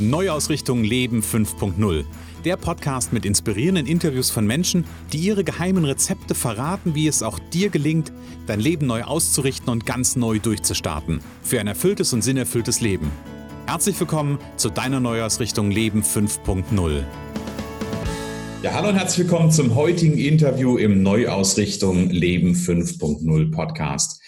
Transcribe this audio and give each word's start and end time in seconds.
Neuausrichtung 0.00 0.82
Leben 0.82 1.20
5.0. 1.20 2.04
Der 2.46 2.56
Podcast 2.56 3.12
mit 3.12 3.26
inspirierenden 3.26 3.86
Interviews 3.86 4.30
von 4.30 4.46
Menschen, 4.46 4.84
die 5.12 5.18
ihre 5.18 5.44
geheimen 5.44 5.84
Rezepte 5.84 6.34
verraten, 6.34 6.94
wie 6.94 7.06
es 7.06 7.22
auch 7.22 7.38
dir 7.38 7.68
gelingt, 7.68 8.10
dein 8.46 8.60
Leben 8.60 8.86
neu 8.86 9.02
auszurichten 9.02 9.68
und 9.68 9.84
ganz 9.84 10.16
neu 10.16 10.38
durchzustarten. 10.38 11.20
Für 11.42 11.60
ein 11.60 11.66
erfülltes 11.66 12.14
und 12.14 12.22
sinnerfülltes 12.22 12.80
Leben. 12.80 13.10
Herzlich 13.66 14.00
willkommen 14.00 14.38
zu 14.56 14.70
deiner 14.70 15.00
Neuausrichtung 15.00 15.70
Leben 15.70 16.02
5.0. 16.02 17.04
Ja, 18.62 18.72
hallo 18.72 18.88
und 18.88 18.96
herzlich 18.96 19.26
willkommen 19.26 19.50
zum 19.50 19.74
heutigen 19.74 20.18
Interview 20.18 20.78
im 20.78 21.02
Neuausrichtung 21.02 22.08
Leben 22.08 22.54
5.0 22.54 23.50
Podcast. 23.50 24.19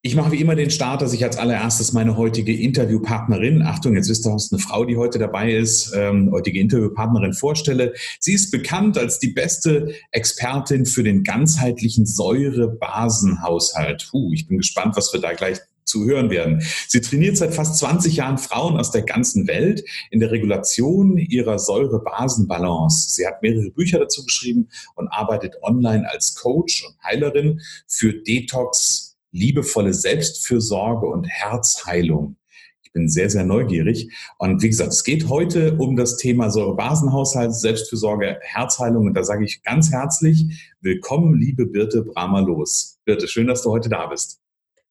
Ich 0.00 0.14
mache 0.14 0.30
wie 0.30 0.40
immer 0.40 0.54
den 0.54 0.70
Start, 0.70 1.02
dass 1.02 1.12
ich 1.12 1.24
als 1.24 1.38
allererstes 1.38 1.92
meine 1.92 2.16
heutige 2.16 2.56
Interviewpartnerin, 2.56 3.62
Achtung, 3.62 3.96
jetzt 3.96 4.08
wisst 4.08 4.28
ihr, 4.28 4.34
es 4.36 4.52
eine 4.52 4.60
Frau, 4.60 4.84
die 4.84 4.96
heute 4.96 5.18
dabei 5.18 5.52
ist, 5.52 5.92
ähm, 5.92 6.30
heutige 6.30 6.60
Interviewpartnerin 6.60 7.32
vorstelle. 7.32 7.94
Sie 8.20 8.32
ist 8.32 8.52
bekannt 8.52 8.96
als 8.96 9.18
die 9.18 9.32
beste 9.32 9.92
Expertin 10.12 10.86
für 10.86 11.02
den 11.02 11.24
ganzheitlichen 11.24 12.06
Säurebasenhaushalt. 12.06 14.06
Puh, 14.08 14.32
ich 14.32 14.46
bin 14.46 14.58
gespannt, 14.58 14.96
was 14.96 15.12
wir 15.12 15.20
da 15.20 15.32
gleich 15.32 15.58
zu 15.82 16.04
hören 16.04 16.30
werden. 16.30 16.62
Sie 16.86 17.00
trainiert 17.00 17.36
seit 17.36 17.52
fast 17.52 17.78
20 17.78 18.14
Jahren 18.14 18.38
Frauen 18.38 18.78
aus 18.78 18.92
der 18.92 19.02
ganzen 19.02 19.48
Welt 19.48 19.82
in 20.12 20.20
der 20.20 20.30
Regulation 20.30 21.16
ihrer 21.16 21.58
Säurebasenbalance. 21.58 23.16
Sie 23.16 23.26
hat 23.26 23.42
mehrere 23.42 23.70
Bücher 23.70 23.98
dazu 23.98 24.24
geschrieben 24.24 24.68
und 24.94 25.08
arbeitet 25.08 25.56
online 25.62 26.08
als 26.08 26.36
Coach 26.36 26.86
und 26.86 26.94
Heilerin 27.02 27.60
für 27.88 28.12
Detox, 28.12 29.07
liebevolle 29.38 29.94
Selbstfürsorge 29.94 31.06
und 31.06 31.24
Herzheilung. 31.24 32.36
Ich 32.82 32.92
bin 32.92 33.08
sehr, 33.08 33.30
sehr 33.30 33.44
neugierig. 33.44 34.10
Und 34.38 34.62
wie 34.62 34.68
gesagt, 34.68 34.92
es 34.92 35.04
geht 35.04 35.28
heute 35.28 35.76
um 35.76 35.94
das 35.96 36.16
Thema 36.16 36.50
Säurebasenhaushalt, 36.50 37.54
Selbstfürsorge, 37.54 38.38
Herzheilung. 38.40 39.06
Und 39.06 39.14
da 39.14 39.24
sage 39.24 39.44
ich 39.44 39.62
ganz 39.62 39.92
herzlich 39.92 40.74
willkommen, 40.80 41.38
liebe 41.38 41.66
Birte 41.66 42.02
Bramer-Los. 42.02 42.98
Birte, 43.04 43.28
schön, 43.28 43.46
dass 43.46 43.62
du 43.62 43.70
heute 43.70 43.88
da 43.88 44.06
bist. 44.06 44.40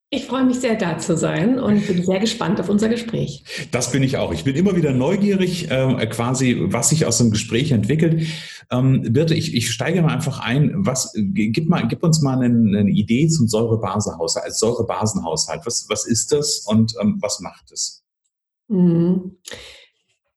Ich 0.10 0.26
freue 0.26 0.46
mich 0.46 0.62
sehr, 0.62 0.76
da 0.76 0.98
zu 1.00 1.18
sein 1.18 1.60
und 1.60 1.86
bin 1.86 2.02
sehr 2.06 2.20
gespannt 2.20 2.62
auf 2.62 2.70
unser 2.70 2.88
Gespräch. 2.88 3.44
Das 3.72 3.92
bin 3.92 4.04
ich 4.04 4.16
auch. 4.16 4.32
Ich 4.32 4.46
bin 4.46 4.56
immer 4.56 4.78
wieder 4.78 4.94
neugierig, 4.94 5.70
äh, 5.70 6.08
quasi, 6.08 6.58
was 6.60 6.90
sich 6.90 7.06
aus 7.06 7.18
dem 7.18 7.30
Gespräch 7.30 7.72
entwickelt. 7.72 8.26
Ähm, 8.72 9.02
Birte, 9.12 9.34
ich, 9.34 9.54
ich 9.54 9.70
steige 9.70 10.02
mal 10.02 10.14
einfach 10.14 10.40
ein. 10.40 10.72
Was, 10.78 11.14
gib, 11.14 11.68
mal, 11.68 11.86
gib 11.90 12.04
uns 12.04 12.22
mal 12.22 12.42
eine, 12.42 12.80
eine 12.80 12.90
Idee 12.90 13.28
zum 13.28 13.50
Säurebasenhaushalt, 13.50 14.46
als 14.46 14.60
Säurebasenhaushalt. 14.60 15.66
Was, 15.66 15.88
was 15.90 16.06
ist 16.06 16.32
das 16.32 16.60
und 16.60 16.94
ähm, 17.02 17.18
was 17.20 17.42
macht 17.42 17.70
es? 17.74 18.06
Mhm. 18.70 19.38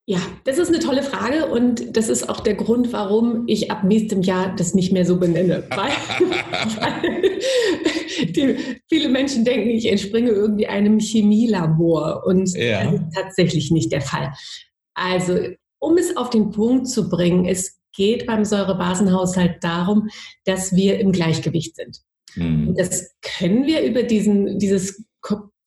Ja, 0.06 0.18
das 0.44 0.58
ist 0.58 0.68
eine 0.68 0.80
tolle 0.80 1.02
Frage 1.02 1.46
und 1.46 1.96
das 1.96 2.08
ist 2.08 2.28
auch 2.28 2.40
der 2.40 2.54
Grund, 2.54 2.92
warum 2.92 3.44
ich 3.46 3.70
ab 3.70 3.84
nächstem 3.84 4.22
Jahr 4.22 4.54
das 4.56 4.74
nicht 4.74 4.92
mehr 4.92 5.04
so 5.04 5.20
benenne. 5.20 5.64
Weil, 5.70 5.92
weil 6.80 7.30
die, 8.32 8.56
viele 8.88 9.08
Menschen 9.08 9.44
denken, 9.44 9.68
ich 9.68 9.88
entspringe 9.88 10.30
irgendwie 10.30 10.66
einem 10.66 10.98
Chemielabor 10.98 12.24
und 12.26 12.52
ja. 12.56 12.84
das 12.84 12.94
ist 12.94 13.14
tatsächlich 13.14 13.70
nicht 13.70 13.92
der 13.92 14.00
Fall. 14.00 14.32
Also, 14.94 15.38
um 15.78 15.96
es 15.96 16.16
auf 16.16 16.30
den 16.30 16.50
Punkt 16.50 16.88
zu 16.88 17.08
bringen, 17.08 17.44
es 17.44 17.78
geht 17.92 18.26
beim 18.26 18.44
Säurebasenhaushalt 18.44 19.62
darum, 19.62 20.08
dass 20.44 20.74
wir 20.74 20.98
im 20.98 21.12
Gleichgewicht 21.12 21.76
sind. 21.76 22.00
Mhm. 22.34 22.74
Das 22.76 23.14
können 23.38 23.66
wir 23.66 23.82
über 23.82 24.02
diesen, 24.02 24.58
dieses 24.58 25.04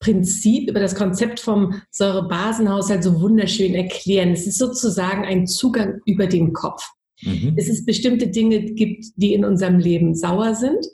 Prinzip, 0.03 0.69
über 0.69 0.81
das 0.81 0.95
Konzept 0.95 1.39
vom 1.39 1.81
Säurebasenhaushalt 1.91 3.03
so 3.03 3.21
wunderschön 3.21 3.73
erklären. 3.73 4.31
Es 4.31 4.45
ist 4.45 4.57
sozusagen 4.57 5.23
ein 5.23 5.47
Zugang 5.47 6.01
über 6.05 6.27
den 6.27 6.51
Kopf. 6.51 6.83
Mhm. 7.21 7.53
Es 7.55 7.69
ist 7.69 7.85
bestimmte 7.85 8.27
Dinge 8.27 8.61
gibt, 8.61 9.05
die 9.15 9.33
in 9.33 9.45
unserem 9.45 9.79
Leben 9.79 10.13
sauer 10.13 10.55
sind. 10.55 10.85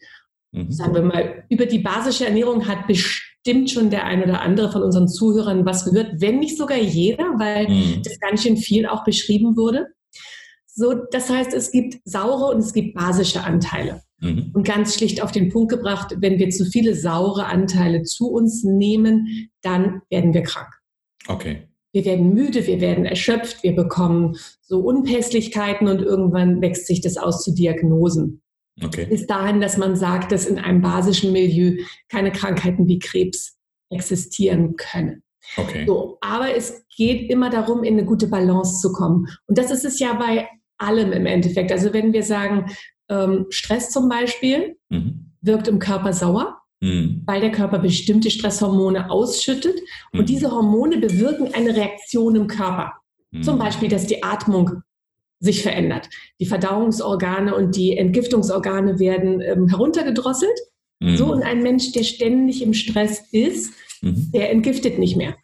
Mhm. 0.51 0.71
Sagen 0.71 0.93
wir 0.93 1.01
mal, 1.01 1.43
über 1.49 1.65
die 1.65 1.79
basische 1.79 2.27
Ernährung 2.27 2.67
hat 2.67 2.85
bestimmt 2.85 3.71
schon 3.71 3.89
der 3.89 4.05
ein 4.05 4.23
oder 4.23 4.41
andere 4.41 4.71
von 4.71 4.83
unseren 4.83 5.07
Zuhörern 5.07 5.65
was 5.65 5.85
gehört, 5.85 6.21
wenn 6.21 6.37
nicht 6.37 6.57
sogar 6.57 6.77
jeder, 6.77 7.23
weil 7.39 7.67
mhm. 7.67 8.01
das 8.03 8.19
ganz 8.19 8.43
schön 8.43 8.57
viel 8.57 8.85
auch 8.85 9.03
beschrieben 9.03 9.57
wurde. 9.57 9.87
So, 10.67 10.93
das 11.11 11.31
heißt, 11.31 11.53
es 11.53 11.71
gibt 11.71 11.97
saure 12.05 12.53
und 12.53 12.59
es 12.59 12.73
gibt 12.73 12.93
basische 12.93 13.43
Anteile. 13.43 14.03
Mhm. 14.21 14.51
Und 14.53 14.67
ganz 14.67 14.95
schlicht 14.95 15.21
auf 15.23 15.31
den 15.31 15.49
Punkt 15.49 15.71
gebracht, 15.71 16.15
wenn 16.19 16.39
wir 16.39 16.49
zu 16.49 16.65
viele 16.65 16.95
saure 16.95 17.45
Anteile 17.45 18.03
zu 18.03 18.29
uns 18.29 18.63
nehmen, 18.63 19.49
dann 19.61 20.01
werden 20.09 20.33
wir 20.33 20.43
krank. 20.43 20.69
Okay. 21.27 21.67
Wir 21.91 22.05
werden 22.05 22.33
müde, 22.33 22.67
wir 22.67 22.81
werden 22.81 23.05
erschöpft, 23.05 23.63
wir 23.63 23.75
bekommen 23.75 24.35
so 24.61 24.79
Unpässlichkeiten 24.81 25.87
und 25.87 26.01
irgendwann 26.01 26.61
wächst 26.61 26.85
sich 26.85 27.01
das 27.01 27.17
aus 27.17 27.43
zu 27.43 27.53
Diagnosen. 27.53 28.41
Okay. 28.83 29.07
Bis 29.09 29.25
dahin, 29.25 29.59
dass 29.59 29.77
man 29.77 29.95
sagt, 29.95 30.31
dass 30.31 30.45
in 30.45 30.59
einem 30.59 30.81
basischen 30.81 31.31
Milieu 31.31 31.83
keine 32.07 32.31
Krankheiten 32.31 32.87
wie 32.87 32.99
Krebs 32.99 33.57
existieren 33.89 34.75
können. 34.75 35.23
Okay. 35.57 35.85
So, 35.87 36.17
aber 36.21 36.55
es 36.55 36.85
geht 36.95 37.29
immer 37.31 37.49
darum, 37.49 37.83
in 37.83 37.93
eine 37.93 38.05
gute 38.05 38.27
Balance 38.27 38.79
zu 38.81 38.93
kommen. 38.93 39.27
Und 39.47 39.57
das 39.57 39.71
ist 39.71 39.83
es 39.83 39.99
ja 39.99 40.13
bei 40.13 40.47
allem 40.77 41.11
im 41.11 41.25
Endeffekt. 41.25 41.71
Also 41.71 41.91
wenn 41.91 42.13
wir 42.13 42.23
sagen, 42.23 42.71
ähm, 43.09 43.47
Stress 43.49 43.91
zum 43.91 44.09
Beispiel 44.09 44.77
mhm. 44.89 45.31
wirkt 45.41 45.67
im 45.67 45.79
Körper 45.79 46.13
sauer, 46.13 46.61
mhm. 46.79 47.23
weil 47.25 47.41
der 47.41 47.51
Körper 47.51 47.79
bestimmte 47.79 48.31
Stresshormone 48.31 49.09
ausschüttet. 49.09 49.75
Mhm. 50.13 50.19
Und 50.19 50.29
diese 50.29 50.51
Hormone 50.51 50.97
bewirken 50.97 51.53
eine 51.53 51.75
Reaktion 51.75 52.35
im 52.35 52.47
Körper. 52.47 52.93
Mhm. 53.31 53.43
Zum 53.43 53.57
Beispiel, 53.57 53.89
dass 53.89 54.07
die 54.07 54.23
Atmung 54.23 54.81
sich 55.39 55.63
verändert. 55.63 56.09
Die 56.39 56.45
Verdauungsorgane 56.45 57.55
und 57.55 57.75
die 57.75 57.97
Entgiftungsorgane 57.97 58.99
werden 58.99 59.41
ähm, 59.41 59.67
heruntergedrosselt. 59.67 60.57
Mhm. 60.99 61.17
So, 61.17 61.31
und 61.31 61.43
ein 61.43 61.63
Mensch, 61.63 61.91
der 61.93 62.03
ständig 62.03 62.61
im 62.61 62.73
Stress 62.73 63.23
ist, 63.31 63.73
mhm. 64.01 64.31
der 64.33 64.51
entgiftet 64.51 64.99
nicht 64.99 65.15
mehr. 65.15 65.35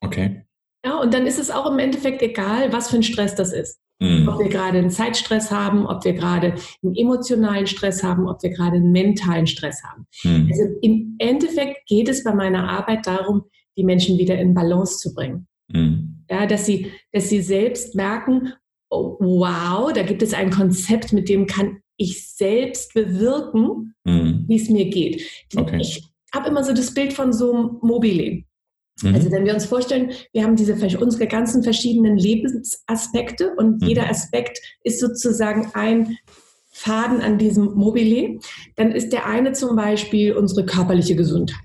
Okay. 0.00 0.44
Ja, 0.84 0.98
und 0.98 1.12
dann 1.12 1.26
ist 1.26 1.38
es 1.38 1.50
auch 1.50 1.70
im 1.70 1.78
Endeffekt 1.78 2.22
egal, 2.22 2.72
was 2.72 2.88
für 2.90 2.96
ein 2.96 3.02
Stress 3.02 3.34
das 3.34 3.52
ist. 3.52 3.78
Mhm. 4.00 4.28
Ob 4.28 4.38
wir 4.38 4.48
gerade 4.48 4.78
einen 4.78 4.90
Zeitstress 4.90 5.50
haben, 5.50 5.86
ob 5.86 6.04
wir 6.04 6.14
gerade 6.14 6.54
einen 6.82 6.94
emotionalen 6.94 7.66
Stress 7.66 8.02
haben, 8.02 8.28
ob 8.28 8.42
wir 8.42 8.50
gerade 8.50 8.76
einen 8.76 8.92
mentalen 8.92 9.46
Stress 9.46 9.82
haben. 9.84 10.06
Mhm. 10.24 10.48
Also 10.50 10.62
im 10.80 11.16
Endeffekt 11.18 11.86
geht 11.86 12.08
es 12.08 12.24
bei 12.24 12.34
meiner 12.34 12.68
Arbeit 12.68 13.06
darum, 13.06 13.42
die 13.76 13.84
Menschen 13.84 14.18
wieder 14.18 14.38
in 14.38 14.54
Balance 14.54 14.98
zu 14.98 15.14
bringen. 15.14 15.46
Mhm. 15.68 16.24
Ja, 16.30 16.46
dass 16.46 16.66
sie, 16.66 16.90
dass 17.12 17.28
sie 17.28 17.42
selbst 17.42 17.94
merken, 17.94 18.54
oh, 18.90 19.16
wow, 19.20 19.92
da 19.92 20.02
gibt 20.02 20.22
es 20.22 20.32
ein 20.32 20.50
Konzept, 20.50 21.12
mit 21.12 21.28
dem 21.28 21.46
kann 21.46 21.80
ich 21.96 22.26
selbst 22.26 22.94
bewirken, 22.94 23.94
mhm. 24.04 24.44
wie 24.48 24.56
es 24.56 24.70
mir 24.70 24.88
geht. 24.88 25.22
Okay. 25.54 25.78
Ich 25.80 26.02
habe 26.32 26.48
immer 26.48 26.64
so 26.64 26.72
das 26.72 26.94
Bild 26.94 27.12
von 27.12 27.32
so 27.32 27.52
einem 27.52 27.78
Mobile. 27.82 28.44
Mhm. 29.02 29.14
Also 29.14 29.30
wenn 29.30 29.44
wir 29.44 29.54
uns 29.54 29.66
vorstellen, 29.66 30.12
wir 30.32 30.44
haben 30.44 30.56
diese 30.56 30.74
unsere 30.98 31.26
ganzen 31.26 31.62
verschiedenen 31.62 32.16
Lebensaspekte 32.16 33.54
und 33.56 33.80
mhm. 33.80 33.88
jeder 33.88 34.08
Aspekt 34.08 34.58
ist 34.82 35.00
sozusagen 35.00 35.70
ein 35.74 36.18
Faden 36.70 37.20
an 37.20 37.38
diesem 37.38 37.74
Mobile, 37.74 38.38
dann 38.76 38.92
ist 38.92 39.12
der 39.12 39.26
eine 39.26 39.52
zum 39.52 39.76
Beispiel 39.76 40.32
unsere 40.32 40.64
körperliche 40.64 41.16
Gesundheit 41.16 41.60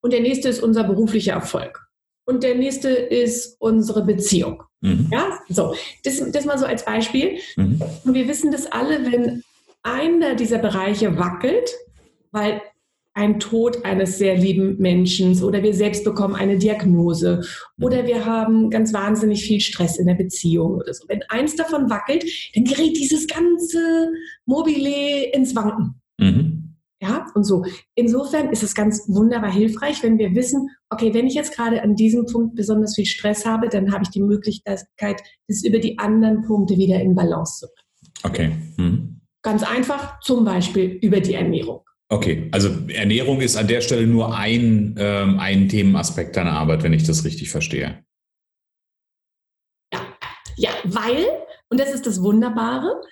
und 0.00 0.12
der 0.12 0.20
nächste 0.20 0.48
ist 0.48 0.62
unser 0.62 0.84
beruflicher 0.84 1.32
Erfolg 1.32 1.86
und 2.26 2.42
der 2.42 2.54
nächste 2.54 2.90
ist 2.90 3.56
unsere 3.60 4.04
Beziehung. 4.04 4.62
Mhm. 4.80 5.08
Ja, 5.10 5.40
so 5.48 5.74
das, 6.04 6.22
das 6.30 6.44
mal 6.44 6.58
so 6.58 6.66
als 6.66 6.84
Beispiel. 6.84 7.38
Mhm. 7.56 7.80
Und 8.04 8.14
wir 8.14 8.28
wissen 8.28 8.52
das 8.52 8.66
alle, 8.66 9.10
wenn 9.10 9.42
einer 9.82 10.34
dieser 10.34 10.58
Bereiche 10.58 11.16
wackelt, 11.18 11.70
weil 12.32 12.60
ein 13.16 13.40
Tod 13.40 13.82
eines 13.86 14.18
sehr 14.18 14.36
lieben 14.36 14.76
Menschen 14.76 15.42
oder 15.42 15.62
wir 15.62 15.72
selbst 15.72 16.04
bekommen 16.04 16.34
eine 16.34 16.58
Diagnose 16.58 17.40
oder 17.80 18.06
wir 18.06 18.26
haben 18.26 18.68
ganz 18.68 18.92
wahnsinnig 18.92 19.42
viel 19.42 19.60
Stress 19.60 19.98
in 19.98 20.06
der 20.06 20.16
Beziehung 20.16 20.74
oder 20.74 20.92
so. 20.92 21.06
Wenn 21.08 21.22
eins 21.30 21.56
davon 21.56 21.88
wackelt, 21.88 22.24
dann 22.54 22.64
gerät 22.64 22.94
dieses 22.94 23.26
ganze 23.26 24.10
Mobile 24.44 25.32
ins 25.32 25.56
Wanken. 25.56 25.94
Mhm. 26.18 26.76
Ja, 27.00 27.26
und 27.34 27.44
so. 27.44 27.64
Insofern 27.94 28.50
ist 28.50 28.62
es 28.62 28.74
ganz 28.74 29.04
wunderbar 29.08 29.52
hilfreich, 29.52 30.02
wenn 30.02 30.18
wir 30.18 30.34
wissen, 30.34 30.68
okay, 30.90 31.14
wenn 31.14 31.26
ich 31.26 31.34
jetzt 31.34 31.54
gerade 31.54 31.82
an 31.82 31.94
diesem 31.94 32.26
Punkt 32.26 32.54
besonders 32.54 32.96
viel 32.96 33.06
Stress 33.06 33.46
habe, 33.46 33.70
dann 33.70 33.92
habe 33.92 34.04
ich 34.04 34.10
die 34.10 34.22
Möglichkeit, 34.22 34.82
das 35.48 35.64
über 35.64 35.78
die 35.78 35.98
anderen 35.98 36.42
Punkte 36.42 36.76
wieder 36.76 37.00
in 37.00 37.14
Balance 37.14 37.60
zu 37.60 37.66
bringen. 37.66 37.86
Okay. 38.24 38.50
Mhm. 38.76 39.20
Ganz 39.42 39.62
einfach, 39.62 40.20
zum 40.20 40.44
Beispiel 40.44 40.98
über 41.00 41.20
die 41.20 41.34
Ernährung. 41.34 41.80
Okay, 42.08 42.48
also 42.52 42.68
Ernährung 42.88 43.40
ist 43.40 43.56
an 43.56 43.66
der 43.66 43.80
Stelle 43.80 44.06
nur 44.06 44.36
ein, 44.36 44.94
ähm, 44.96 45.40
ein 45.40 45.68
Themenaspekt 45.68 46.36
deiner 46.36 46.52
Arbeit, 46.52 46.84
wenn 46.84 46.92
ich 46.92 47.04
das 47.04 47.24
richtig 47.24 47.50
verstehe. 47.50 48.04
Ja, 49.92 50.00
ja, 50.56 50.70
weil, 50.84 51.26
und 51.68 51.80
das 51.80 51.92
ist 51.92 52.06
das 52.06 52.22
Wunderbare, 52.22 53.02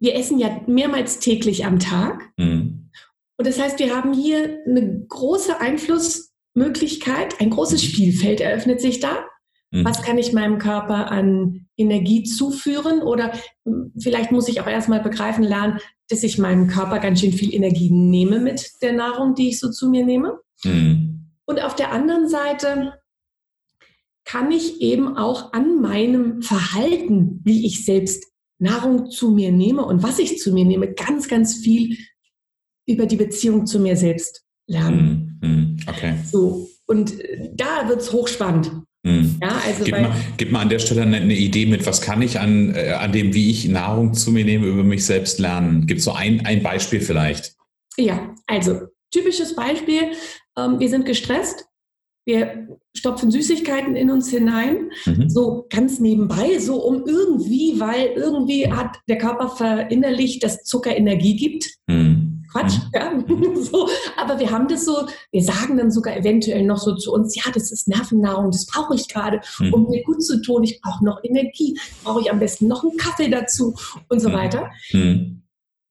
wir 0.00 0.16
essen 0.16 0.38
ja 0.38 0.60
mehrmals 0.66 1.20
täglich 1.20 1.64
am 1.64 1.78
Tag. 1.78 2.30
Mhm. 2.36 2.90
Und 3.38 3.46
das 3.46 3.58
heißt, 3.58 3.78
wir 3.78 3.94
haben 3.96 4.12
hier 4.12 4.58
eine 4.66 5.06
große 5.08 5.60
Einflussmöglichkeit, 5.60 7.40
ein 7.40 7.50
großes 7.50 7.82
mhm. 7.82 7.86
Spielfeld 7.86 8.40
eröffnet 8.40 8.80
sich 8.80 9.00
da. 9.00 9.24
Mhm. 9.70 9.84
Was 9.84 10.02
kann 10.02 10.18
ich 10.18 10.32
meinem 10.32 10.58
Körper 10.58 11.10
an 11.10 11.66
Energie 11.76 12.24
zuführen? 12.24 13.00
Oder 13.00 13.32
hm, 13.64 13.92
vielleicht 13.98 14.30
muss 14.30 14.48
ich 14.48 14.60
auch 14.60 14.66
erstmal 14.66 15.00
begreifen 15.00 15.44
lernen, 15.44 15.78
dass 16.08 16.22
ich 16.22 16.38
meinem 16.38 16.66
Körper 16.66 16.98
ganz 16.98 17.20
schön 17.20 17.32
viel 17.32 17.54
Energie 17.54 17.90
nehme 17.90 18.38
mit 18.38 18.70
der 18.82 18.92
Nahrung, 18.92 19.34
die 19.34 19.48
ich 19.48 19.60
so 19.60 19.70
zu 19.70 19.88
mir 19.88 20.04
nehme. 20.04 20.38
Mhm. 20.64 21.30
Und 21.44 21.60
auf 21.60 21.74
der 21.74 21.92
anderen 21.92 22.28
Seite 22.28 22.94
kann 24.24 24.50
ich 24.50 24.80
eben 24.80 25.16
auch 25.16 25.52
an 25.52 25.80
meinem 25.80 26.42
Verhalten, 26.42 27.40
wie 27.44 27.66
ich 27.66 27.84
selbst 27.84 28.24
Nahrung 28.58 29.10
zu 29.10 29.32
mir 29.32 29.50
nehme 29.50 29.84
und 29.84 30.02
was 30.02 30.18
ich 30.18 30.38
zu 30.38 30.52
mir 30.52 30.64
nehme, 30.64 30.92
ganz, 30.92 31.28
ganz 31.28 31.56
viel 31.56 31.98
über 32.86 33.06
die 33.06 33.16
Beziehung 33.16 33.66
zu 33.66 33.80
mir 33.80 33.96
selbst 33.96 34.44
lernen. 34.66 35.38
Mhm. 35.40 35.48
mhm. 35.48 35.76
Okay. 35.88 36.14
So, 36.30 36.68
und 36.86 37.20
äh, 37.20 37.50
da 37.54 37.88
wird 37.88 38.00
es 38.00 38.12
hochspannend. 38.12 38.70
Mhm. 39.04 39.38
Ja, 39.42 39.60
also 39.66 39.84
gib, 39.84 40.00
mal, 40.00 40.12
gib 40.36 40.52
mal 40.52 40.60
an 40.60 40.68
der 40.68 40.78
Stelle 40.78 41.02
eine, 41.02 41.16
eine 41.16 41.34
Idee 41.34 41.66
mit, 41.66 41.84
was 41.86 42.00
kann 42.00 42.22
ich 42.22 42.38
an, 42.38 42.74
äh, 42.74 42.90
an 42.90 43.12
dem, 43.12 43.34
wie 43.34 43.50
ich 43.50 43.68
Nahrung 43.68 44.14
zu 44.14 44.30
mir 44.30 44.44
nehme, 44.44 44.66
über 44.66 44.84
mich 44.84 45.04
selbst 45.04 45.40
lernen? 45.40 45.86
Gibt 45.86 45.98
es 45.98 46.04
so 46.04 46.12
ein, 46.12 46.46
ein 46.46 46.62
Beispiel 46.62 47.00
vielleicht? 47.00 47.56
Ja, 47.96 48.34
also 48.46 48.82
typisches 49.10 49.54
Beispiel, 49.56 50.12
ähm, 50.56 50.78
wir 50.78 50.88
sind 50.88 51.04
gestresst, 51.04 51.66
wir 52.24 52.68
stopfen 52.96 53.32
Süßigkeiten 53.32 53.96
in 53.96 54.10
uns 54.10 54.30
hinein, 54.30 54.90
mhm. 55.04 55.28
so 55.28 55.66
ganz 55.68 55.98
nebenbei, 55.98 56.58
so 56.58 56.76
um 56.76 57.04
irgendwie, 57.04 57.80
weil 57.80 58.12
irgendwie 58.14 58.70
hat 58.70 58.98
der 59.08 59.18
Körper 59.18 59.48
verinnerlicht, 59.48 60.44
dass 60.44 60.62
Zucker 60.62 60.96
Energie 60.96 61.34
gibt. 61.34 61.68
Mhm. 61.88 62.31
Quatsch, 62.52 62.78
mhm. 62.78 62.90
ja. 62.94 63.54
so, 63.62 63.88
aber 64.16 64.38
wir 64.38 64.50
haben 64.50 64.68
das 64.68 64.84
so, 64.84 65.06
wir 65.30 65.42
sagen 65.42 65.76
dann 65.76 65.90
sogar 65.90 66.16
eventuell 66.16 66.64
noch 66.64 66.78
so 66.78 66.94
zu 66.94 67.12
uns, 67.12 67.34
ja, 67.34 67.50
das 67.52 67.72
ist 67.72 67.88
Nervennahrung, 67.88 68.50
das 68.50 68.66
brauche 68.66 68.94
ich 68.94 69.08
gerade, 69.08 69.40
mhm. 69.58 69.74
um 69.74 69.88
mir 69.88 70.02
gut 70.04 70.22
zu 70.22 70.40
tun, 70.42 70.62
ich 70.64 70.80
brauche 70.80 71.04
noch 71.04 71.20
Energie, 71.22 71.78
brauche 72.04 72.20
ich 72.20 72.30
am 72.30 72.38
besten 72.38 72.68
noch 72.68 72.82
einen 72.82 72.96
Kaffee 72.96 73.28
dazu 73.28 73.74
und 74.08 74.20
so 74.20 74.28
mhm. 74.28 74.34
weiter. 74.34 74.70
Mhm. 74.92 75.42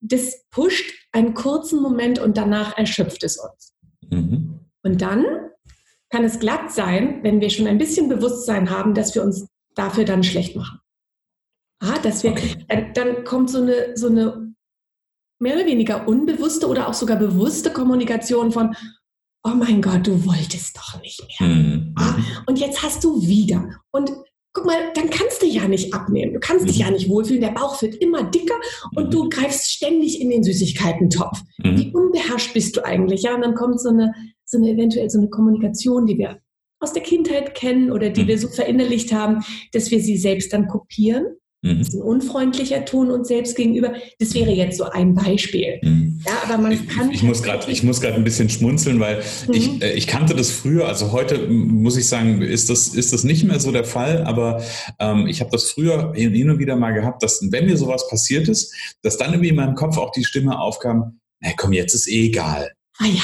Das 0.01 0.43
pusht 0.49 0.93
einen 1.11 1.33
kurzen 1.33 1.81
Moment 1.81 2.19
und 2.19 2.37
danach 2.37 2.77
erschöpft 2.77 3.23
es 3.23 3.37
uns. 3.37 3.73
Mhm. 4.09 4.59
Und 4.83 5.01
dann 5.01 5.25
kann 6.09 6.23
es 6.23 6.39
glatt 6.39 6.71
sein, 6.71 7.19
wenn 7.23 7.39
wir 7.39 7.49
schon 7.49 7.67
ein 7.67 7.77
bisschen 7.77 8.09
Bewusstsein 8.09 8.69
haben, 8.69 8.93
dass 8.93 9.15
wir 9.15 9.23
uns 9.23 9.47
dafür 9.75 10.05
dann 10.05 10.23
schlecht 10.23 10.55
machen. 10.55 10.79
Ah, 11.79 11.97
dass 12.03 12.23
wir, 12.23 12.35
dann 12.93 13.23
kommt 13.23 13.49
so 13.49 13.61
eine, 13.61 13.95
so 13.97 14.07
eine 14.07 14.50
mehr 15.41 15.55
oder 15.55 15.65
weniger 15.65 16.07
unbewusste 16.07 16.67
oder 16.67 16.88
auch 16.88 16.93
sogar 16.93 17.17
bewusste 17.17 17.71
Kommunikation 17.71 18.51
von, 18.51 18.75
oh 19.43 19.55
mein 19.55 19.81
Gott, 19.81 20.05
du 20.05 20.25
wolltest 20.25 20.77
doch 20.77 21.01
nicht 21.01 21.21
mehr. 21.39 21.49
Mhm. 21.49 21.95
Ah, 21.97 22.15
und 22.45 22.59
jetzt 22.59 22.83
hast 22.83 23.03
du 23.03 23.21
wieder. 23.27 23.67
Und 23.91 24.11
guck 24.53 24.65
mal, 24.65 24.91
dann 24.93 25.09
kannst 25.09 25.41
du 25.41 25.47
ja 25.47 25.67
nicht 25.67 25.93
abnehmen. 25.93 26.33
Du 26.33 26.39
kannst 26.39 26.65
mhm. 26.65 26.67
dich 26.67 26.77
ja 26.79 26.91
nicht 26.91 27.09
wohlfühlen. 27.09 27.41
Der 27.41 27.51
Bauch 27.51 27.81
wird 27.81 27.95
immer 27.95 28.23
dicker 28.23 28.55
und 28.95 29.07
mhm. 29.07 29.11
du 29.11 29.29
greifst 29.29 29.71
ständig 29.71 30.21
in 30.21 30.29
den 30.29 30.43
Süßigkeiten-Topf. 30.43 31.41
Mhm. 31.57 31.77
Wie 31.77 31.91
unbeherrscht 31.91 32.53
bist 32.53 32.77
du 32.77 32.85
eigentlich? 32.85 33.23
Ja, 33.23 33.35
und 33.35 33.41
dann 33.41 33.55
kommt 33.55 33.81
so 33.81 33.89
eine, 33.89 34.13
so 34.45 34.57
eine 34.57 34.69
eventuell 34.71 35.09
so 35.09 35.17
eine 35.17 35.29
Kommunikation, 35.29 36.05
die 36.05 36.17
wir 36.17 36.39
aus 36.79 36.93
der 36.93 37.03
Kindheit 37.03 37.55
kennen 37.55 37.91
oder 37.91 38.09
die 38.09 38.27
wir 38.27 38.35
mhm. 38.35 38.41
so 38.41 38.47
verinnerlicht 38.47 39.11
haben, 39.11 39.43
dass 39.71 39.89
wir 39.91 40.01
sie 40.01 40.17
selbst 40.17 40.53
dann 40.53 40.67
kopieren 40.67 41.38
Mhm. 41.63 41.79
Das 41.79 41.89
ist 41.89 41.93
ein 41.93 42.01
unfreundlicher 42.01 42.85
Ton 42.85 43.11
uns 43.11 43.27
selbst 43.27 43.55
gegenüber. 43.55 43.93
Das 44.19 44.33
wäre 44.33 44.51
jetzt 44.51 44.77
so 44.77 44.85
ein 44.85 45.13
Beispiel. 45.13 45.79
Mhm. 45.83 46.19
Ja, 46.25 46.33
aber 46.43 46.57
man 46.61 46.87
kann. 46.87 47.11
Ich, 47.11 47.17
ich 47.17 47.23
muss 47.23 47.43
gerade, 47.43 47.69
ich 47.71 47.83
muss 47.83 48.01
gerade 48.01 48.15
ein 48.15 48.23
bisschen 48.23 48.49
schmunzeln, 48.49 48.99
weil 48.99 49.21
mhm. 49.47 49.53
ich, 49.53 49.81
äh, 49.81 49.93
ich 49.93 50.07
kannte 50.07 50.35
das 50.35 50.49
früher. 50.49 50.87
Also 50.87 51.11
heute 51.11 51.47
muss 51.47 51.97
ich 51.97 52.07
sagen, 52.07 52.41
ist 52.41 52.69
das, 52.69 52.87
ist 52.89 53.13
das 53.13 53.23
nicht 53.23 53.43
mehr 53.43 53.59
so 53.59 53.71
der 53.71 53.83
Fall. 53.83 54.23
Aber 54.23 54.63
ähm, 54.99 55.27
ich 55.27 55.39
habe 55.39 55.51
das 55.51 55.69
früher 55.69 56.13
hin 56.15 56.49
und 56.49 56.57
wieder 56.57 56.75
mal 56.75 56.93
gehabt, 56.93 57.21
dass 57.21 57.39
wenn 57.51 57.67
mir 57.67 57.77
sowas 57.77 58.07
passiert 58.09 58.47
ist, 58.47 58.73
dass 59.03 59.17
dann 59.17 59.31
irgendwie 59.31 59.49
in 59.49 59.55
meinem 59.55 59.75
Kopf 59.75 59.97
auch 59.97 60.11
die 60.11 60.23
Stimme 60.23 60.59
aufkam: 60.59 61.19
Na 61.41 61.51
komm, 61.55 61.73
jetzt 61.73 61.93
ist 61.93 62.07
eh 62.07 62.25
egal. 62.25 62.71
Ah 62.97 63.05
ja, 63.05 63.23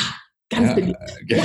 ganz 0.49 0.69
ja, 0.69 0.75
beliebt. 0.75 0.99
Äh, 1.27 1.37
ja. 1.37 1.43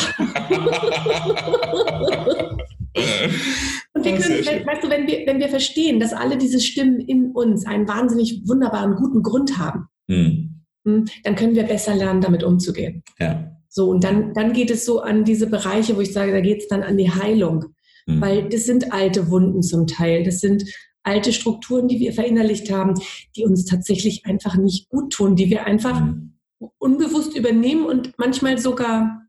Und 4.07 4.19
wir 4.19 4.19
können, 4.19 4.47
wenn, 4.47 4.67
weißt 4.67 4.85
du, 4.85 4.91
wenn 4.91 5.07
wir, 5.07 5.27
wenn 5.27 5.39
wir 5.39 5.49
verstehen, 5.49 6.01
dass 6.01 6.13
alle 6.13 6.37
diese 6.37 6.61
Stimmen 6.61 7.01
in 7.01 7.33
uns 7.33 7.67
einen 7.67 7.89
wahnsinnig 7.89 8.43
wunderbaren, 8.47 8.97
guten 8.97 9.23
Grund 9.23 9.59
haben, 9.59 9.87
hm. 10.09 10.63
hm. 10.85 11.05
dann 11.25 11.37
können 11.37 11.55
wir 11.55 11.65
besser 11.65 11.95
lernen, 11.95 12.21
damit 12.21 12.43
umzugehen. 12.43 13.03
Ja. 13.19 13.57
So, 13.69 13.89
und 13.89 14.05
dann, 14.05 14.35
dann 14.35 14.53
geht 14.53 14.71
es 14.71 14.85
so 14.85 15.01
an 15.01 15.25
diese 15.25 15.47
Bereiche, 15.47 15.97
wo 15.97 16.01
ich 16.01 16.13
sage, 16.13 16.33
da 16.33 16.41
geht 16.41 16.59
es 16.59 16.69
dann 16.69 16.83
an 16.83 16.97
die 16.97 17.11
Heilung. 17.11 17.75
Hm. 18.07 18.21
Weil 18.21 18.49
das 18.49 18.65
sind 18.65 18.93
alte 18.93 19.31
Wunden 19.31 19.63
zum 19.63 19.87
Teil. 19.87 20.25
Das 20.25 20.41
sind 20.41 20.65
alte 21.03 21.33
Strukturen, 21.33 21.89
die 21.89 21.99
wir 21.99 22.13
verinnerlicht 22.13 22.71
haben, 22.71 22.95
die 23.37 23.45
uns 23.45 23.65
tatsächlich 23.65 24.27
einfach 24.27 24.57
nicht 24.57 24.89
gut 24.89 25.13
tun, 25.13 25.37
die 25.37 25.51
wir 25.51 25.67
einfach 25.67 26.01
hm. 26.01 26.35
unbewusst 26.79 27.37
übernehmen 27.37 27.85
und 27.87 28.13
manchmal 28.19 28.59
sogar 28.59 29.22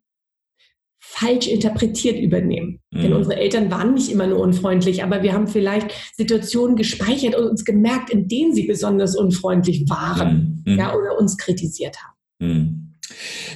falsch 1.14 1.48
interpretiert 1.48 2.20
übernehmen. 2.20 2.80
Mhm. 2.92 3.02
Denn 3.02 3.14
unsere 3.14 3.36
Eltern 3.36 3.70
waren 3.70 3.94
nicht 3.94 4.12
immer 4.12 4.26
nur 4.26 4.40
unfreundlich, 4.40 5.04
aber 5.04 5.22
wir 5.22 5.34
haben 5.34 5.48
vielleicht 5.48 5.92
Situationen 6.16 6.76
gespeichert 6.76 7.36
und 7.36 7.48
uns 7.48 7.66
gemerkt, 7.66 8.10
in 8.10 8.28
denen 8.28 8.54
sie 8.54 8.64
besonders 8.64 9.16
unfreundlich 9.16 9.88
waren 9.90 10.64
mhm. 10.66 10.80
ja, 10.80 10.96
oder 10.96 11.18
uns 11.20 11.38
kritisiert 11.38 11.98
haben. 11.98 12.16
Mhm. 12.40 12.80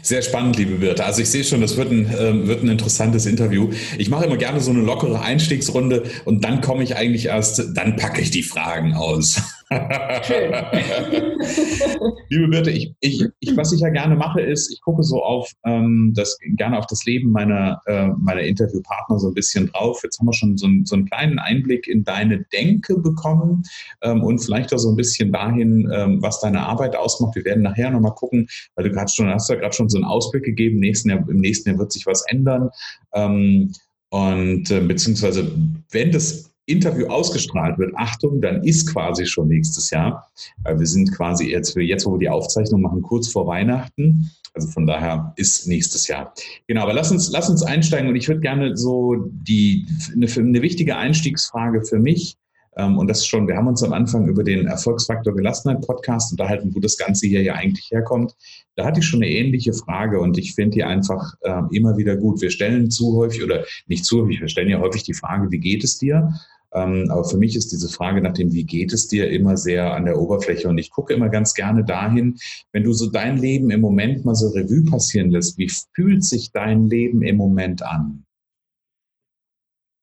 Sehr 0.04 0.21
spannend, 0.21 0.57
liebe 0.57 0.75
Birte. 0.75 1.04
Also 1.04 1.21
ich 1.21 1.30
sehe 1.30 1.44
schon, 1.44 1.62
das 1.62 1.77
wird 1.77 1.92
ein, 1.92 2.06
äh, 2.06 2.48
wird 2.48 2.63
ein 2.63 2.69
interessantes 2.69 3.25
Interview. 3.25 3.69
Ich 3.98 4.10
mache 4.10 4.25
immer 4.25 4.38
gerne 4.38 4.60
so 4.60 4.69
eine 4.69 4.81
lockere 4.81 5.19
Einstiegsrunde 5.19 6.03
und 6.25 6.44
dann 6.44 6.62
komme 6.62 6.83
ich 6.83 6.95
eigentlich 6.95 7.25
erst, 7.25 7.63
dann 7.74 7.95
packe 7.95 8.21
ich 8.21 8.30
die 8.30 8.44
Fragen 8.44 8.94
aus. 8.94 9.42
liebe 12.30 12.48
Birte, 12.48 12.72
ich, 12.72 12.96
ich, 13.02 13.25
ich, 13.40 13.58
was 13.58 13.74
ich 13.74 13.81
ja 13.81 13.90
gerne 13.90 14.16
mache, 14.16 14.40
ist, 14.40 14.72
ich 14.72 14.80
gucke 14.80 15.04
so 15.04 15.22
auf 15.22 15.52
ähm, 15.66 16.14
das, 16.16 16.38
gerne 16.56 16.78
auf 16.78 16.88
das 16.88 17.04
Leben 17.04 17.31
meiner, 17.31 17.81
äh, 17.86 18.08
meiner 18.18 18.44
Interviewpartner 18.44 19.19
so 19.19 19.28
ein 19.28 19.34
bisschen 19.34 19.68
drauf. 19.68 20.00
Jetzt 20.04 20.19
haben 20.19 20.28
wir 20.28 20.34
schon 20.34 20.58
so, 20.58 20.68
ein, 20.68 20.86
so 20.86 20.96
einen 20.96 21.06
kleinen 21.06 21.38
Einblick 21.38 21.86
in 21.88 22.06
deine 22.06 22.46
Denke 22.54 22.98
bekommen 22.98 23.64
ähm, 24.04 24.24
und 24.24 24.40
vielleicht 24.40 24.74
auch 24.74 24.78
so 24.78 24.90
ein 24.90 24.96
bisschen 24.96 25.34
dahin, 25.34 25.92
ähm, 25.94 26.22
was 26.22 26.40
deine 26.40 26.62
Arbeit 26.62 26.96
ausmacht. 26.96 27.36
Wir 27.36 27.44
werden 27.44 27.63
nachher 27.63 27.92
nochmal 27.92 28.16
gucken, 28.16 28.48
weil 28.75 28.86
du 28.86 28.92
gerade 28.92 29.12
schon 29.12 29.28
hast 29.28 29.50
ja 29.50 29.56
gerade 29.56 29.75
schon 29.75 29.90
so 29.90 29.98
einen 29.98 30.06
Ausblick 30.06 30.44
gegeben. 30.44 30.80
Nächsten 30.80 31.10
Jahr, 31.10 31.28
Im 31.28 31.41
nächsten 31.41 31.70
Jahr 31.70 31.80
wird 31.80 31.91
sich 31.91 32.06
was 32.06 32.24
ändern. 32.30 32.70
Ähm, 33.13 33.74
und 34.10 34.72
äh, 34.72 34.80
beziehungsweise, 34.80 35.51
wenn 35.91 36.12
das 36.12 36.47
Interview 36.67 37.07
ausgestrahlt 37.07 37.79
wird, 37.79 37.93
Achtung, 37.95 38.41
dann 38.41 38.63
ist 38.63 38.91
quasi 38.91 39.25
schon 39.25 39.47
nächstes 39.47 39.89
Jahr. 39.89 40.29
Äh, 40.65 40.77
wir 40.77 40.86
sind 40.86 41.12
quasi 41.15 41.50
jetzt, 41.50 41.75
jetzt, 41.75 42.05
wo 42.05 42.13
wir 42.13 42.19
die 42.19 42.29
Aufzeichnung 42.29 42.81
machen, 42.81 43.01
kurz 43.01 43.29
vor 43.29 43.47
Weihnachten. 43.47 44.29
Also 44.53 44.67
von 44.69 44.86
daher 44.86 45.33
ist 45.38 45.67
nächstes 45.67 46.07
Jahr. 46.07 46.33
Genau, 46.67 46.83
aber 46.83 46.93
lass 46.93 47.12
uns, 47.12 47.31
lass 47.31 47.50
uns 47.50 47.63
einsteigen 47.63 48.09
und 48.09 48.15
ich 48.15 48.27
würde 48.27 48.41
gerne 48.41 48.75
so 48.75 49.15
die, 49.29 49.88
eine, 50.13 50.27
eine 50.27 50.62
wichtige 50.62 50.97
Einstiegsfrage 50.97 51.83
für 51.83 52.00
mich 52.00 52.38
ähm, 52.77 52.97
und 52.97 53.07
das 53.07 53.19
ist 53.19 53.27
schon, 53.27 53.47
wir 53.47 53.57
haben 53.57 53.67
uns 53.67 53.83
am 53.83 53.91
Anfang 53.91 54.27
über 54.27 54.43
den 54.43 54.67
Erfolgsfaktor 54.67 55.36
Gelassenheit 55.36 55.86
Podcast 55.86 56.31
unterhalten, 56.31 56.74
wo 56.74 56.79
das 56.79 56.97
Ganze 56.97 57.27
hier 57.27 57.41
ja 57.41 57.55
eigentlich 57.55 57.89
herkommt. 57.91 58.36
Da 58.75 58.86
hatte 58.86 59.00
ich 59.00 59.05
schon 59.05 59.24
eine 59.24 59.31
ähnliche 59.31 59.74
Frage 59.74 60.19
und 60.19 60.38
ich 60.38 60.53
finde 60.53 60.75
die 60.75 60.83
einfach 60.83 61.33
äh, 61.41 61.62
immer 61.71 61.97
wieder 61.97 62.15
gut. 62.15 62.41
Wir 62.41 62.51
stellen 62.51 62.91
zu 62.91 63.17
häufig 63.17 63.43
oder 63.43 63.65
nicht 63.88 64.05
zu 64.05 64.21
häufig, 64.21 64.41
wir 64.41 64.47
stellen 64.47 64.69
ja 64.69 64.79
häufig 64.79 65.03
die 65.03 65.15
Frage, 65.15 65.51
wie 65.51 65.59
geht 65.59 65.83
es 65.83 65.97
dir? 65.97 66.31
Ähm, 66.74 67.07
aber 67.09 67.24
für 67.24 67.38
mich 67.38 67.55
ist 67.55 67.71
diese 67.71 67.89
Frage 67.89 68.21
nach 68.21 68.33
dem, 68.33 68.51
wie 68.51 68.63
geht 68.63 68.93
es 68.93 69.07
dir, 69.07 69.29
immer 69.29 69.57
sehr 69.57 69.93
an 69.93 70.05
der 70.05 70.19
Oberfläche. 70.19 70.67
Und 70.67 70.77
ich 70.77 70.91
gucke 70.91 71.13
immer 71.13 71.29
ganz 71.29 71.53
gerne 71.53 71.83
dahin, 71.83 72.38
wenn 72.71 72.83
du 72.83 72.93
so 72.93 73.09
dein 73.09 73.38
Leben 73.38 73.71
im 73.71 73.81
Moment 73.81 74.25
mal 74.25 74.36
so 74.36 74.50
Revue 74.50 74.83
passieren 74.83 75.31
lässt, 75.31 75.57
wie 75.57 75.71
fühlt 75.93 76.24
sich 76.24 76.51
dein 76.51 76.88
Leben 76.88 77.21
im 77.21 77.38
Moment 77.38 77.83
an? 77.83 78.25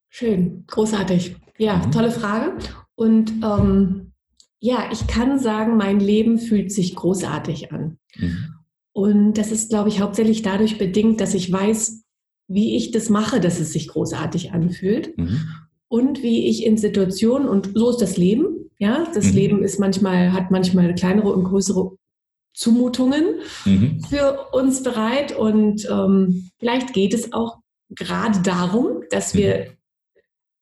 Schön, 0.09 0.65
großartig. 0.69 1.37
Ja, 1.59 1.85
mhm. 1.85 1.91
tolle 1.91 2.11
Frage. 2.11 2.57
Und 2.95 3.33
ähm, 3.43 4.13
ja, 4.61 4.89
ich 4.93 5.07
kann 5.07 5.39
sagen, 5.39 5.77
mein 5.77 6.01
Leben 6.01 6.39
fühlt 6.39 6.73
sich 6.73 6.95
großartig 6.95 7.73
an. 7.73 7.99
Mhm. 8.17 8.55
Und 8.93 9.35
das 9.35 9.51
ist, 9.51 9.71
glaube 9.71 9.89
ich, 9.89 10.01
hauptsächlich 10.01 10.43
dadurch 10.43 10.79
bedingt, 10.79 11.21
dass 11.21 11.35
ich 11.35 11.53
weiß, 11.53 12.05
wie 12.47 12.77
ich 12.77 12.93
das 12.93 13.11
mache, 13.11 13.41
dass 13.41 13.59
es 13.59 13.73
sich 13.73 13.89
großartig 13.89 14.53
anfühlt. 14.53 15.19
Mhm. 15.19 15.41
Und 15.89 16.23
wie 16.23 16.49
ich 16.49 16.65
in 16.65 16.77
Situationen, 16.77 17.49
und 17.49 17.71
so 17.75 17.91
ist 17.91 18.01
das 18.01 18.17
Leben, 18.17 18.71
ja, 18.79 19.07
das 19.15 19.27
mhm. 19.27 19.33
Leben 19.33 19.63
ist 19.63 19.79
manchmal, 19.79 20.33
hat 20.33 20.51
manchmal 20.51 20.95
kleinere 20.95 21.33
und 21.33 21.45
größere 21.45 21.97
Zumutungen 22.55 23.41
mhm. 23.65 24.01
für 24.09 24.49
uns 24.53 24.83
bereit. 24.83 25.37
Und 25.37 25.89
ähm, 25.91 26.51
vielleicht 26.59 26.93
geht 26.93 27.15
es 27.15 27.33
auch 27.33 27.59
gerade 27.91 28.41
darum, 28.41 29.03
dass 29.11 29.35
wir 29.35 29.77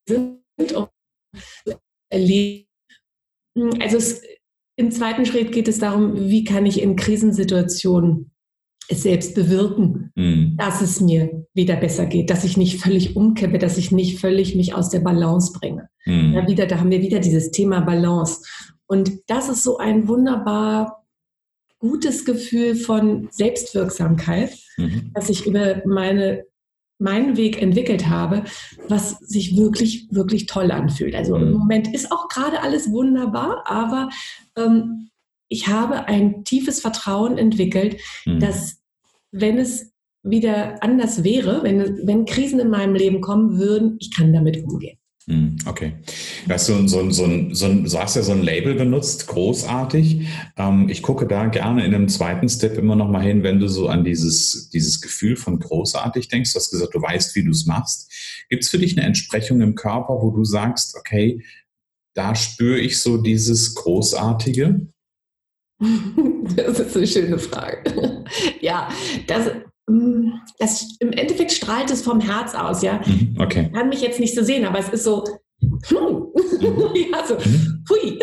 mhm. 0.09 0.39
sind, 0.59 0.73
um 0.75 0.89
erleben. 2.11 2.67
Also 3.81 3.97
es, 3.97 4.23
im 4.77 4.91
zweiten 4.91 5.27
Schritt 5.27 5.53
geht 5.53 5.69
es 5.69 5.79
darum, 5.79 6.29
wie 6.29 6.45
kann 6.45 6.67
ich 6.67 6.81
in 6.81 6.97
Krisensituationen 6.97 8.32
es 8.93 9.03
selbst 9.03 9.35
bewirken, 9.35 10.13
mhm. 10.15 10.57
dass 10.57 10.81
es 10.81 11.01
mir 11.01 11.47
wieder 11.55 11.77
besser 11.77 12.07
geht, 12.07 12.31
dass 12.31 12.45
ich 12.45 12.57
nicht 12.57 12.81
völlig 12.81 13.17
umkippe, 13.17 13.59
dass 13.59 13.79
ich 13.79 13.91
nicht 13.91 14.21
völlig 14.21 14.55
mich 14.55 14.75
aus 14.75 14.91
der 14.91 15.01
Balance 15.01 15.53
bringe. 15.53 15.89
Mhm. 16.05 16.35
Ja, 16.35 16.47
wieder, 16.47 16.67
da 16.67 16.79
haben 16.79 16.91
wir 16.91 17.03
wieder 17.03 17.19
dieses 17.19 17.51
Thema 17.51 17.81
Balance. 17.81 18.43
Und 18.87 19.13
das 19.27 19.49
ist 19.49 19.63
so 19.63 19.79
ein 19.79 20.09
wunderbar 20.09 21.05
gutes 21.79 22.25
Gefühl 22.25 22.77
von 22.77 23.29
Selbstwirksamkeit, 23.31 24.57
mhm. 24.77 25.11
dass 25.15 25.29
ich 25.29 25.47
über 25.47 25.83
meine 25.85 26.45
meinen 27.03 27.37
Weg 27.37 27.61
entwickelt 27.61 28.09
habe, 28.09 28.45
was 28.89 29.19
sich 29.19 29.57
wirklich, 29.57 30.07
wirklich 30.11 30.47
toll 30.47 30.71
anfühlt. 30.71 31.17
Also 31.17 31.35
im 31.35 31.49
mhm. 31.49 31.59
Moment 31.59 31.93
ist 31.93 32.13
auch 32.13 32.29
gerade 32.29 32.63
alles 32.63 32.91
wunderbar, 32.93 33.65
aber 33.67 34.09
ähm, 34.57 35.11
ich 35.49 35.69
habe 35.69 36.07
ein 36.07 36.45
tiefes 36.45 36.81
Vertrauen 36.81 37.37
entwickelt, 37.37 38.01
mhm. 38.25 38.41
dass 38.41 38.82
wenn 39.33 39.59
es 39.59 39.91
wieder 40.23 40.83
anders 40.83 41.25
wäre, 41.25 41.65
wenn, 41.65 42.07
wenn 42.07 42.27
Krisen 42.27 42.61
in 42.61 42.71
meinem 42.71 42.95
Leben 42.95 43.21
kommen 43.21 43.59
würden, 43.59 43.97
ich 44.01 44.15
kann 44.15 44.33
damit 44.33 44.63
umgehen. 44.63 44.99
Hm, 45.27 45.57
okay. 45.67 45.95
Du 46.47 46.53
hast, 46.53 46.67
so, 46.67 46.87
so, 46.89 47.11
so, 47.11 47.27
du 47.27 47.99
hast 47.99 48.17
ja 48.17 48.23
so 48.23 48.33
ein 48.33 48.43
Label 48.43 48.75
benutzt, 48.75 49.29
großartig. 49.29 50.27
Ähm, 50.57 50.89
ich 50.89 51.03
gucke 51.03 51.27
da 51.29 51.47
gerne 51.47 51.85
in 51.85 51.95
einem 51.95 52.09
zweiten 52.09 52.49
Step 52.49 52.77
immer 52.77 52.97
noch 52.97 53.09
mal 53.09 53.23
hin, 53.23 53.45
wenn 53.45 53.61
du 53.61 53.69
so 53.69 53.89
an 53.89 54.05
dieses, 54.05 54.69
dieses 54.71 55.01
Gefühl 55.01 55.37
von 55.37 55.61
großartig 55.61 56.29
denkst. 56.29 56.53
Du 56.53 56.59
hast 56.59 56.71
gesagt, 56.71 56.95
du 56.95 57.03
weißt, 57.03 57.37
wie 57.37 57.45
du 57.45 57.51
es 57.51 57.67
machst. 57.67 58.11
Gibt 58.49 58.65
es 58.65 58.71
für 58.71 58.79
dich 58.79 58.97
eine 58.97 59.07
Entsprechung 59.07 59.61
im 59.61 59.77
Körper, 59.77 60.21
wo 60.21 60.31
du 60.31 60.45
sagst, 60.45 60.97
okay, 60.97 61.43
da 62.15 62.35
spüre 62.35 62.81
ich 62.81 62.99
so 62.99 63.17
dieses 63.17 63.77
Großartige? 63.77 64.89
Das 66.57 66.79
ist 66.79 66.97
eine 66.97 67.07
schöne 67.07 67.39
Frage. 67.39 68.25
Ja, 68.61 68.89
das, 69.27 69.51
mm, 69.89 70.31
das, 70.59 70.97
im 71.01 71.13
Endeffekt 71.13 71.53
strahlt 71.53 71.91
es 71.91 72.03
vom 72.03 72.21
Herz 72.21 72.55
aus, 72.55 72.83
ja. 72.83 73.01
Mhm, 73.05 73.37
okay. 73.39 73.71
Kann 73.75 73.89
mich 73.89 74.01
jetzt 74.01 74.21
nicht 74.21 74.35
so 74.35 74.43
sehen, 74.43 74.65
aber 74.65 74.79
es 74.79 74.89
ist 74.89 75.05
so, 75.05 75.25
hm. 75.61 75.81
ja, 77.13 77.27
so, 77.27 77.35
mhm. 77.35 77.85
hui. 77.91 78.19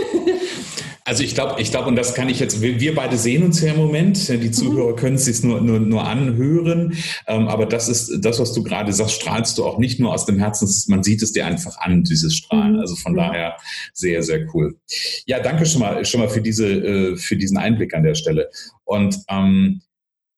Also 1.10 1.24
ich 1.24 1.34
glaube, 1.34 1.60
ich 1.60 1.72
glaube, 1.72 1.88
und 1.88 1.96
das 1.96 2.14
kann 2.14 2.30
ich 2.30 2.40
jetzt, 2.40 2.62
wir 2.62 2.94
beide 2.94 3.18
sehen 3.18 3.42
uns 3.42 3.60
ja 3.62 3.74
im 3.74 3.80
Moment, 3.80 4.30
die 4.30 4.38
mhm. 4.38 4.54
Zuhörer 4.54 4.96
können 4.96 5.16
es 5.16 5.26
sich 5.26 5.42
nur, 5.42 5.60
nur, 5.60 5.80
nur 5.80 6.08
anhören, 6.08 6.96
ähm, 7.26 7.48
aber 7.48 7.66
das 7.66 7.90
ist 7.90 8.24
das, 8.24 8.40
was 8.40 8.54
du 8.54 8.62
gerade 8.62 8.94
sagst, 8.94 9.16
strahlst 9.16 9.58
du 9.58 9.66
auch 9.66 9.80
nicht 9.80 10.00
nur 10.00 10.14
aus 10.14 10.28
dem 10.28 10.38
Herzen, 10.38 10.70
man 10.88 11.02
sieht 11.02 11.24
es 11.24 11.32
dir 11.32 11.48
einfach 11.48 11.80
an, 11.80 12.04
dieses 12.04 12.36
Strahlen. 12.36 12.74
Mhm. 12.74 12.82
Also 12.82 12.96
von 12.96 13.16
daher 13.16 13.58
sehr, 13.92 14.22
sehr 14.22 14.46
cool. 14.54 14.78
Ja, 15.26 15.40
danke 15.40 15.66
schon 15.66 15.82
mal, 15.82 16.06
schon 16.06 16.20
mal 16.20 16.30
für 16.30 16.42
diese, 16.42 16.68
äh, 16.68 17.16
für 17.16 17.36
diesen 17.36 17.58
Einblick 17.58 17.96
an 17.96 18.04
der 18.04 18.14
Stelle. 18.14 18.52
Und 18.86 19.18
ähm, 19.30 19.82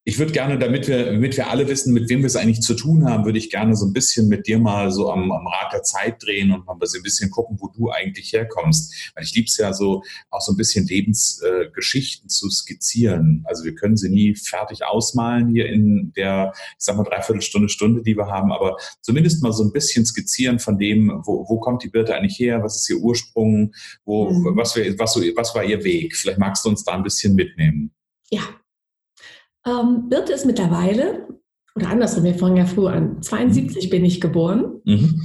ich 0.03 0.17
würde 0.17 0.31
gerne, 0.31 0.57
damit 0.57 0.87
wir, 0.87 1.05
damit 1.05 1.37
wir 1.37 1.51
alle 1.51 1.67
wissen, 1.67 1.93
mit 1.93 2.09
wem 2.09 2.19
wir 2.21 2.25
es 2.25 2.35
eigentlich 2.35 2.61
zu 2.61 2.73
tun 2.73 3.05
haben, 3.05 3.23
würde 3.23 3.37
ich 3.37 3.51
gerne 3.51 3.75
so 3.75 3.85
ein 3.85 3.93
bisschen 3.93 4.27
mit 4.29 4.47
dir 4.47 4.57
mal 4.57 4.91
so 4.91 5.11
am, 5.11 5.31
am 5.31 5.45
Rad 5.45 5.73
der 5.73 5.83
Zeit 5.83 6.23
drehen 6.23 6.51
und 6.51 6.65
mal 6.65 6.75
so 6.81 6.97
ein 6.97 7.03
bisschen 7.03 7.29
gucken, 7.29 7.57
wo 7.59 7.67
du 7.67 7.91
eigentlich 7.91 8.33
herkommst. 8.33 9.11
Weil 9.13 9.23
ich 9.23 9.35
liebe 9.35 9.45
es 9.45 9.57
ja 9.57 9.73
so, 9.73 10.01
auch 10.31 10.41
so 10.41 10.53
ein 10.53 10.57
bisschen 10.57 10.87
Lebensgeschichten 10.87 12.25
äh, 12.25 12.29
zu 12.29 12.49
skizzieren. 12.49 13.43
Also 13.47 13.63
wir 13.63 13.75
können 13.75 13.95
sie 13.95 14.09
nie 14.09 14.33
fertig 14.33 14.83
ausmalen 14.83 15.49
hier 15.49 15.67
in 15.67 16.11
der, 16.15 16.51
ich 16.55 16.83
sag 16.83 16.97
mal, 16.97 17.03
Dreiviertelstunde, 17.03 17.69
Stunde, 17.69 18.01
die 18.01 18.17
wir 18.17 18.25
haben, 18.25 18.51
aber 18.51 18.77
zumindest 19.01 19.43
mal 19.43 19.53
so 19.53 19.63
ein 19.63 19.71
bisschen 19.71 20.07
skizzieren 20.07 20.57
von 20.57 20.79
dem, 20.79 21.21
wo, 21.25 21.47
wo 21.47 21.59
kommt 21.59 21.83
die 21.83 21.89
Birte 21.89 22.15
eigentlich 22.15 22.39
her, 22.39 22.63
was 22.63 22.75
ist 22.75 22.89
ihr 22.89 22.97
Ursprung, 22.97 23.75
wo, 24.05 24.31
mhm. 24.31 24.57
was, 24.57 24.75
was, 24.75 25.15
was 25.35 25.53
war 25.53 25.63
ihr 25.63 25.83
Weg? 25.83 26.15
Vielleicht 26.15 26.39
magst 26.39 26.65
du 26.65 26.69
uns 26.69 26.83
da 26.83 26.93
ein 26.93 27.03
bisschen 27.03 27.35
mitnehmen. 27.35 27.91
Ja, 28.31 28.41
ähm, 29.65 30.09
Birte 30.09 30.33
ist 30.33 30.45
mittlerweile, 30.45 31.27
oder 31.75 31.89
andersrum, 31.89 32.23
wir 32.23 32.35
fangen 32.35 32.57
ja 32.57 32.65
früher 32.65 32.91
an, 32.91 33.21
72 33.21 33.85
mhm. 33.85 33.89
bin 33.89 34.05
ich 34.05 34.21
geboren 34.21 34.81
mhm. 34.83 35.21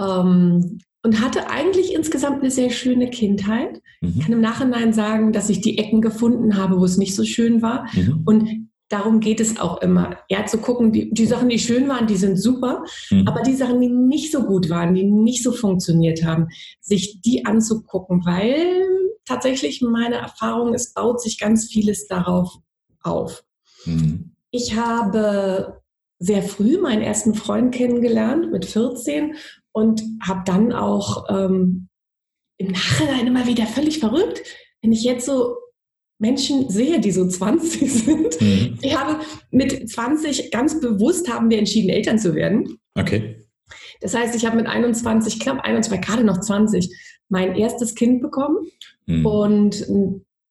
ähm, 0.00 0.78
und 1.02 1.20
hatte 1.20 1.50
eigentlich 1.50 1.94
insgesamt 1.94 2.40
eine 2.40 2.50
sehr 2.50 2.70
schöne 2.70 3.10
Kindheit. 3.10 3.80
Mhm. 4.00 4.08
Ich 4.08 4.20
kann 4.20 4.32
im 4.32 4.40
Nachhinein 4.40 4.92
sagen, 4.92 5.32
dass 5.32 5.50
ich 5.50 5.60
die 5.60 5.78
Ecken 5.78 6.00
gefunden 6.00 6.56
habe, 6.56 6.78
wo 6.78 6.84
es 6.84 6.98
nicht 6.98 7.14
so 7.14 7.24
schön 7.24 7.62
war. 7.62 7.86
Mhm. 7.94 8.22
Und 8.24 8.48
darum 8.88 9.20
geht 9.20 9.40
es 9.40 9.58
auch 9.58 9.80
immer. 9.82 10.18
Ja, 10.28 10.46
zu 10.46 10.58
gucken, 10.58 10.92
die, 10.92 11.12
die 11.12 11.26
Sachen, 11.26 11.48
die 11.48 11.58
schön 11.58 11.88
waren, 11.88 12.06
die 12.06 12.16
sind 12.16 12.36
super, 12.36 12.84
mhm. 13.10 13.26
aber 13.26 13.42
die 13.42 13.54
Sachen, 13.54 13.80
die 13.80 13.88
nicht 13.88 14.32
so 14.32 14.44
gut 14.44 14.70
waren, 14.70 14.94
die 14.94 15.04
nicht 15.04 15.42
so 15.42 15.52
funktioniert 15.52 16.24
haben, 16.24 16.48
sich 16.80 17.20
die 17.20 17.44
anzugucken, 17.44 18.24
weil 18.24 18.86
tatsächlich 19.24 19.82
meine 19.82 20.16
Erfahrung, 20.16 20.74
es 20.74 20.94
baut 20.94 21.20
sich 21.20 21.38
ganz 21.38 21.66
vieles 21.66 22.06
darauf 22.06 22.56
auf. 23.02 23.44
Mhm. 23.84 24.32
Ich 24.50 24.76
habe 24.76 25.82
sehr 26.18 26.42
früh 26.42 26.78
meinen 26.78 27.02
ersten 27.02 27.34
Freund 27.34 27.74
kennengelernt, 27.74 28.50
mit 28.50 28.64
14, 28.64 29.34
und 29.72 30.02
habe 30.22 30.42
dann 30.44 30.72
auch 30.72 31.26
ähm, 31.28 31.88
im 32.56 32.72
Nachhinein 32.72 33.26
immer 33.26 33.46
wieder 33.46 33.66
völlig 33.66 34.00
verrückt, 34.00 34.42
wenn 34.82 34.92
ich 34.92 35.04
jetzt 35.04 35.26
so 35.26 35.56
Menschen 36.18 36.68
sehe, 36.68 37.00
die 37.00 37.12
so 37.12 37.28
20 37.28 37.92
sind. 38.04 38.40
Mhm. 38.40 38.78
Ich 38.82 38.96
habe 38.98 39.20
mit 39.50 39.88
20 39.88 40.50
ganz 40.50 40.80
bewusst 40.80 41.32
haben 41.32 41.50
wir 41.50 41.58
entschieden, 41.58 41.90
Eltern 41.90 42.18
zu 42.18 42.34
werden. 42.34 42.78
Okay. 42.94 43.36
Das 44.00 44.14
heißt, 44.14 44.34
ich 44.34 44.46
habe 44.46 44.56
mit 44.56 44.66
21, 44.66 45.40
knapp 45.40 45.60
21, 45.60 46.00
gerade 46.06 46.24
noch 46.24 46.40
20, 46.40 46.90
mein 47.28 47.54
erstes 47.54 47.94
Kind 47.94 48.22
bekommen. 48.22 48.58
Mhm. 49.06 49.26
Und 49.26 49.88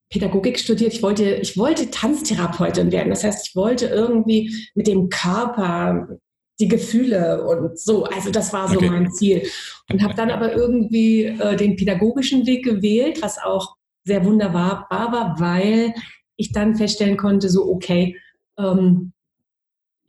Pädagogik 0.09 0.59
studiert. 0.59 0.93
Ich 0.93 1.03
wollte, 1.03 1.35
ich 1.35 1.57
wollte 1.57 1.89
Tanztherapeutin 1.91 2.91
werden. 2.91 3.09
Das 3.09 3.23
heißt, 3.23 3.49
ich 3.49 3.55
wollte 3.55 3.87
irgendwie 3.87 4.53
mit 4.73 4.87
dem 4.87 5.09
Körper 5.09 6.07
die 6.59 6.67
Gefühle 6.67 7.45
und 7.45 7.77
so. 7.77 8.05
Also 8.05 8.31
das 8.31 8.51
war 8.53 8.67
so 8.67 8.77
okay. 8.77 8.89
mein 8.89 9.11
Ziel. 9.11 9.43
Und 9.91 10.01
habe 10.01 10.15
dann 10.15 10.31
aber 10.31 10.53
irgendwie 10.53 11.25
äh, 11.25 11.55
den 11.55 11.75
pädagogischen 11.75 12.47
Weg 12.47 12.65
gewählt, 12.65 13.21
was 13.21 13.37
auch 13.37 13.75
sehr 14.05 14.23
wunderbar 14.25 14.87
war, 14.89 15.39
weil 15.39 15.93
ich 16.37 16.51
dann 16.51 16.75
feststellen 16.75 17.17
konnte, 17.17 17.49
so 17.49 17.69
okay, 17.69 18.17
ähm, 18.57 19.11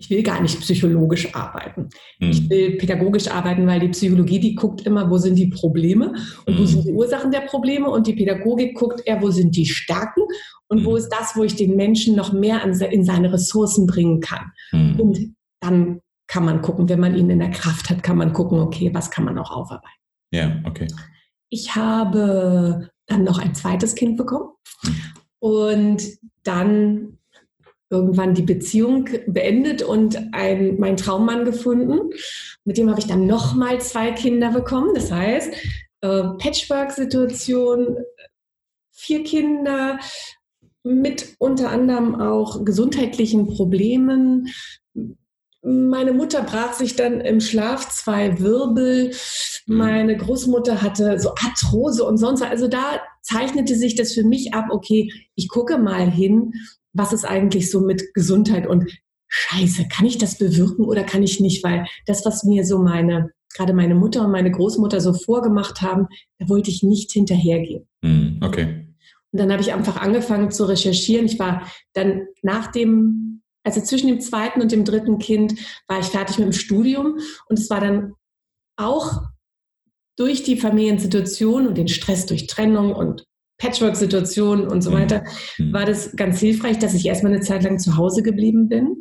ich 0.00 0.10
will 0.10 0.22
gar 0.22 0.40
nicht 0.40 0.60
psychologisch 0.60 1.34
arbeiten. 1.34 1.88
Mhm. 2.20 2.30
Ich 2.30 2.48
will 2.48 2.76
pädagogisch 2.76 3.28
arbeiten, 3.28 3.66
weil 3.66 3.80
die 3.80 3.88
Psychologie, 3.88 4.38
die 4.38 4.54
guckt 4.54 4.86
immer, 4.86 5.10
wo 5.10 5.18
sind 5.18 5.34
die 5.34 5.48
Probleme 5.48 6.14
und 6.46 6.54
mhm. 6.54 6.58
wo 6.58 6.64
sind 6.64 6.86
die 6.86 6.92
Ursachen 6.92 7.32
der 7.32 7.40
Probleme 7.40 7.90
und 7.90 8.06
die 8.06 8.14
Pädagogik 8.14 8.76
guckt 8.76 9.02
eher, 9.04 9.20
wo 9.20 9.30
sind 9.30 9.56
die 9.56 9.66
Stärken 9.66 10.22
und 10.68 10.80
mhm. 10.80 10.84
wo 10.84 10.96
ist 10.96 11.08
das, 11.08 11.36
wo 11.36 11.42
ich 11.42 11.56
den 11.56 11.74
Menschen 11.74 12.14
noch 12.14 12.32
mehr 12.32 12.62
an, 12.62 12.72
in 12.72 13.04
seine 13.04 13.32
Ressourcen 13.32 13.86
bringen 13.86 14.20
kann. 14.20 14.52
Und 14.72 15.34
dann 15.60 16.00
kann 16.28 16.44
man 16.44 16.62
gucken, 16.62 16.88
wenn 16.88 17.00
man 17.00 17.16
ihn 17.16 17.30
in 17.30 17.40
der 17.40 17.50
Kraft 17.50 17.90
hat, 17.90 18.02
kann 18.02 18.18
man 18.18 18.32
gucken, 18.32 18.60
okay, 18.60 18.90
was 18.92 19.10
kann 19.10 19.24
man 19.24 19.34
noch 19.34 19.50
aufarbeiten. 19.50 19.98
Ja, 20.30 20.60
okay. 20.64 20.86
Ich 21.48 21.74
habe 21.74 22.90
dann 23.06 23.24
noch 23.24 23.38
ein 23.38 23.54
zweites 23.54 23.94
Kind 23.94 24.16
bekommen 24.16 24.50
und 25.40 26.02
dann 26.44 27.17
irgendwann 27.90 28.34
die 28.34 28.42
Beziehung 28.42 29.08
beendet 29.26 29.82
und 29.82 30.18
ein, 30.32 30.78
meinen 30.78 30.96
Traummann 30.96 31.44
gefunden. 31.44 32.10
Mit 32.64 32.76
dem 32.76 32.90
habe 32.90 33.00
ich 33.00 33.06
dann 33.06 33.26
nochmal 33.26 33.80
zwei 33.80 34.12
Kinder 34.12 34.50
bekommen. 34.50 34.94
Das 34.94 35.10
heißt, 35.10 35.52
äh, 36.02 36.22
Patchwork-Situation, 36.38 37.98
vier 38.92 39.24
Kinder 39.24 39.98
mit 40.82 41.34
unter 41.38 41.70
anderem 41.70 42.20
auch 42.20 42.64
gesundheitlichen 42.64 43.46
Problemen. 43.46 44.48
Meine 45.62 46.12
Mutter 46.12 46.42
brach 46.42 46.72
sich 46.72 46.94
dann 46.94 47.20
im 47.20 47.40
Schlaf 47.40 47.88
zwei 47.90 48.38
Wirbel. 48.38 49.12
Meine 49.66 50.16
Großmutter 50.16 50.82
hatte 50.82 51.18
so 51.18 51.30
Arthrose 51.30 52.04
und 52.04 52.16
sonst. 52.16 52.42
Also 52.42 52.68
da 52.68 53.00
zeichnete 53.22 53.74
sich 53.74 53.96
das 53.96 54.12
für 54.12 54.24
mich 54.24 54.54
ab, 54.54 54.66
okay, 54.70 55.12
ich 55.34 55.48
gucke 55.48 55.78
mal 55.78 56.10
hin 56.10 56.52
was 56.98 57.12
ist 57.12 57.24
eigentlich 57.24 57.70
so 57.70 57.80
mit 57.80 58.12
Gesundheit 58.12 58.66
und 58.66 58.90
Scheiße, 59.28 59.88
kann 59.88 60.06
ich 60.06 60.18
das 60.18 60.38
bewirken 60.38 60.84
oder 60.84 61.04
kann 61.04 61.22
ich 61.22 61.38
nicht? 61.38 61.62
Weil 61.62 61.86
das, 62.06 62.24
was 62.24 62.44
mir 62.44 62.64
so 62.64 62.78
meine, 62.78 63.30
gerade 63.54 63.74
meine 63.74 63.94
Mutter 63.94 64.24
und 64.24 64.32
meine 64.32 64.50
Großmutter 64.50 65.00
so 65.00 65.12
vorgemacht 65.12 65.82
haben, 65.82 66.06
da 66.38 66.48
wollte 66.48 66.70
ich 66.70 66.82
nicht 66.82 67.12
hinterhergehen. 67.12 67.86
Hm, 68.02 68.40
okay. 68.42 68.86
Und 69.30 69.40
dann 69.40 69.52
habe 69.52 69.60
ich 69.60 69.74
einfach 69.74 69.96
angefangen 69.96 70.50
zu 70.50 70.64
recherchieren. 70.64 71.26
Ich 71.26 71.38
war 71.38 71.70
dann 71.92 72.26
nach 72.42 72.72
dem, 72.72 73.42
also 73.64 73.82
zwischen 73.82 74.08
dem 74.08 74.20
zweiten 74.20 74.62
und 74.62 74.72
dem 74.72 74.84
dritten 74.84 75.18
Kind, 75.18 75.54
war 75.86 76.00
ich 76.00 76.06
fertig 76.06 76.38
mit 76.38 76.46
dem 76.46 76.52
Studium. 76.52 77.18
Und 77.48 77.58
es 77.58 77.68
war 77.68 77.80
dann 77.80 78.14
auch 78.76 79.20
durch 80.16 80.42
die 80.42 80.56
Familiensituation 80.56 81.66
und 81.66 81.76
den 81.76 81.88
Stress 81.88 82.24
durch 82.24 82.46
Trennung 82.46 82.94
und 82.94 83.27
Patchwork-Situationen 83.58 84.68
und 84.68 84.82
so 84.82 84.90
mhm. 84.90 84.94
weiter, 84.94 85.24
mhm. 85.58 85.72
war 85.72 85.84
das 85.84 86.14
ganz 86.16 86.40
hilfreich, 86.40 86.78
dass 86.78 86.94
ich 86.94 87.06
erstmal 87.06 87.32
eine 87.32 87.42
Zeit 87.42 87.62
lang 87.64 87.78
zu 87.78 87.96
Hause 87.96 88.22
geblieben 88.22 88.68
bin. 88.68 88.98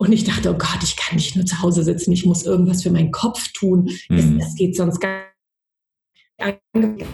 Und 0.00 0.12
ich 0.12 0.24
dachte, 0.24 0.50
oh 0.50 0.56
Gott, 0.56 0.82
ich 0.82 0.96
kann 0.96 1.16
nicht 1.16 1.34
nur 1.34 1.44
zu 1.44 1.60
Hause 1.60 1.82
sitzen, 1.82 2.12
ich 2.12 2.24
muss 2.24 2.46
irgendwas 2.46 2.84
für 2.84 2.90
meinen 2.90 3.10
Kopf 3.10 3.52
tun. 3.52 3.90
Mhm. 4.08 4.38
Das, 4.38 4.48
das, 4.48 4.54
geht 4.54 4.76
sonst 4.76 5.00
gar 5.00 5.24
nicht. 6.74 7.04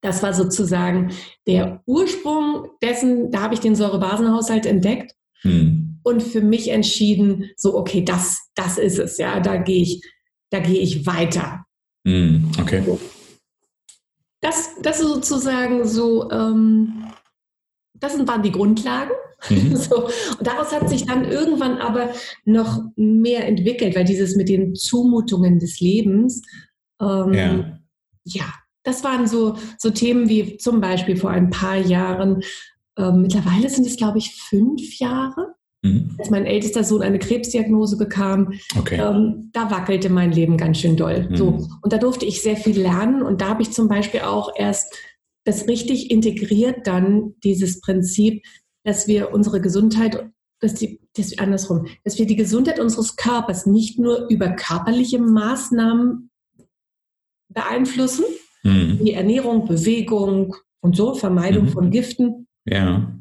Das 0.00 0.22
war 0.22 0.34
sozusagen 0.34 1.12
der 1.46 1.82
Ursprung 1.86 2.68
dessen, 2.82 3.30
da 3.30 3.40
habe 3.40 3.54
ich 3.54 3.60
den 3.60 3.74
Säurebasenhaushalt 3.74 4.66
entdeckt 4.66 5.14
hm. 5.40 5.98
und 6.02 6.22
für 6.22 6.42
mich 6.42 6.68
entschieden, 6.68 7.50
so, 7.56 7.74
okay, 7.74 8.04
das, 8.04 8.50
das 8.54 8.76
ist 8.76 8.98
es, 8.98 9.16
ja, 9.16 9.40
da 9.40 9.56
gehe 9.56 9.80
ich, 9.80 10.02
da 10.50 10.60
gehe 10.60 10.80
ich 10.80 11.06
weiter. 11.06 11.64
Hm. 12.06 12.52
Okay. 12.60 12.82
Das, 14.44 14.74
das 14.82 15.00
ist 15.00 15.08
sozusagen 15.08 15.86
so, 15.86 16.30
ähm, 16.30 17.06
das 17.94 18.18
waren 18.26 18.42
die 18.42 18.52
Grundlagen. 18.52 19.12
Mhm. 19.48 19.76
So. 19.76 20.06
Und 20.06 20.46
daraus 20.46 20.70
hat 20.72 20.88
sich 20.88 21.06
dann 21.06 21.24
irgendwann 21.24 21.78
aber 21.78 22.10
noch 22.44 22.82
mehr 22.96 23.46
entwickelt, 23.46 23.96
weil 23.96 24.04
dieses 24.04 24.36
mit 24.36 24.50
den 24.50 24.74
Zumutungen 24.74 25.58
des 25.58 25.80
Lebens, 25.80 26.42
ähm, 27.00 27.32
ja. 27.32 27.78
ja. 28.24 28.54
das 28.82 29.02
waren 29.02 29.26
so, 29.26 29.56
so 29.78 29.90
Themen 29.90 30.28
wie 30.28 30.58
zum 30.58 30.80
Beispiel 30.80 31.16
vor 31.16 31.30
ein 31.30 31.48
paar 31.48 31.76
Jahren, 31.76 32.42
ähm, 32.98 33.22
mittlerweile 33.22 33.70
sind 33.70 33.86
es, 33.86 33.96
glaube 33.96 34.18
ich, 34.18 34.34
fünf 34.34 34.98
Jahre, 34.98 35.54
mhm. 35.84 36.16
als 36.18 36.30
mein 36.30 36.46
ältester 36.46 36.82
Sohn 36.82 37.02
eine 37.02 37.18
Krebsdiagnose 37.18 37.96
bekam. 37.96 38.54
Okay. 38.76 39.00
Ähm, 39.00 39.50
da 39.52 39.70
wackelte 39.70 40.10
mein 40.10 40.32
Leben 40.32 40.56
ganz 40.56 40.78
schön 40.78 40.96
doll. 40.96 41.28
Mhm. 41.30 41.36
So. 41.36 41.46
Und 41.82 41.92
da 41.92 41.98
durfte 41.98 42.26
ich 42.26 42.42
sehr 42.42 42.56
viel 42.56 42.80
lernen 42.80 43.22
und 43.22 43.40
da 43.40 43.50
habe 43.50 43.62
ich 43.62 43.70
zum 43.70 43.88
Beispiel 43.88 44.20
auch 44.20 44.50
erst 44.56 44.92
das 45.44 45.68
richtig 45.68 46.10
integriert 46.10 46.86
dann, 46.86 47.34
dieses 47.44 47.80
Prinzip, 47.80 48.42
dass 48.82 49.06
wir 49.06 49.32
unsere 49.32 49.60
Gesundheit, 49.60 50.30
dass 50.60 50.74
die, 50.74 51.00
das 51.16 51.38
andersrum, 51.38 51.86
dass 52.02 52.18
wir 52.18 52.26
die 52.26 52.36
Gesundheit 52.36 52.80
unseres 52.80 53.16
Körpers 53.16 53.66
nicht 53.66 53.98
nur 53.98 54.28
über 54.30 54.48
körperliche 54.48 55.18
Maßnahmen 55.18 56.30
beeinflussen, 57.50 58.24
mhm. 58.62 59.00
wie 59.02 59.12
Ernährung, 59.12 59.66
Bewegung 59.66 60.56
und 60.80 60.96
so, 60.96 61.14
Vermeidung 61.14 61.66
mhm. 61.66 61.68
von 61.68 61.90
Giften, 61.90 62.46
ja. 62.66 63.14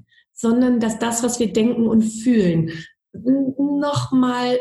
Sondern 0.43 0.81
dass 0.81 0.99
das, 0.99 1.23
was 1.23 1.39
wir 1.39 1.53
denken 1.53 1.87
und 1.87 2.01
fühlen, 2.01 2.71
nochmal 3.13 4.59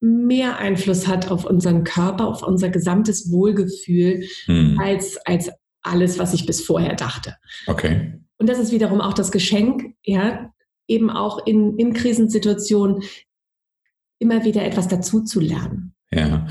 mehr 0.00 0.58
Einfluss 0.58 1.06
hat 1.06 1.30
auf 1.30 1.46
unseren 1.46 1.84
Körper, 1.84 2.28
auf 2.28 2.42
unser 2.42 2.68
gesamtes 2.68 3.32
Wohlgefühl, 3.32 4.26
mhm. 4.46 4.78
als, 4.78 5.16
als 5.24 5.50
alles, 5.80 6.18
was 6.18 6.34
ich 6.34 6.44
bis 6.44 6.60
vorher 6.60 6.96
dachte. 6.96 7.34
Okay. 7.66 8.12
Und 8.36 8.48
das 8.48 8.58
ist 8.58 8.72
wiederum 8.72 9.00
auch 9.00 9.14
das 9.14 9.32
Geschenk, 9.32 9.94
ja, 10.02 10.52
eben 10.86 11.08
auch 11.08 11.46
in, 11.46 11.78
in 11.78 11.94
Krisensituationen 11.94 13.02
immer 14.18 14.44
wieder 14.44 14.64
etwas 14.64 14.88
dazu 14.88 15.22
zu 15.22 15.40
lernen. 15.40 15.94
Ja, 16.12 16.46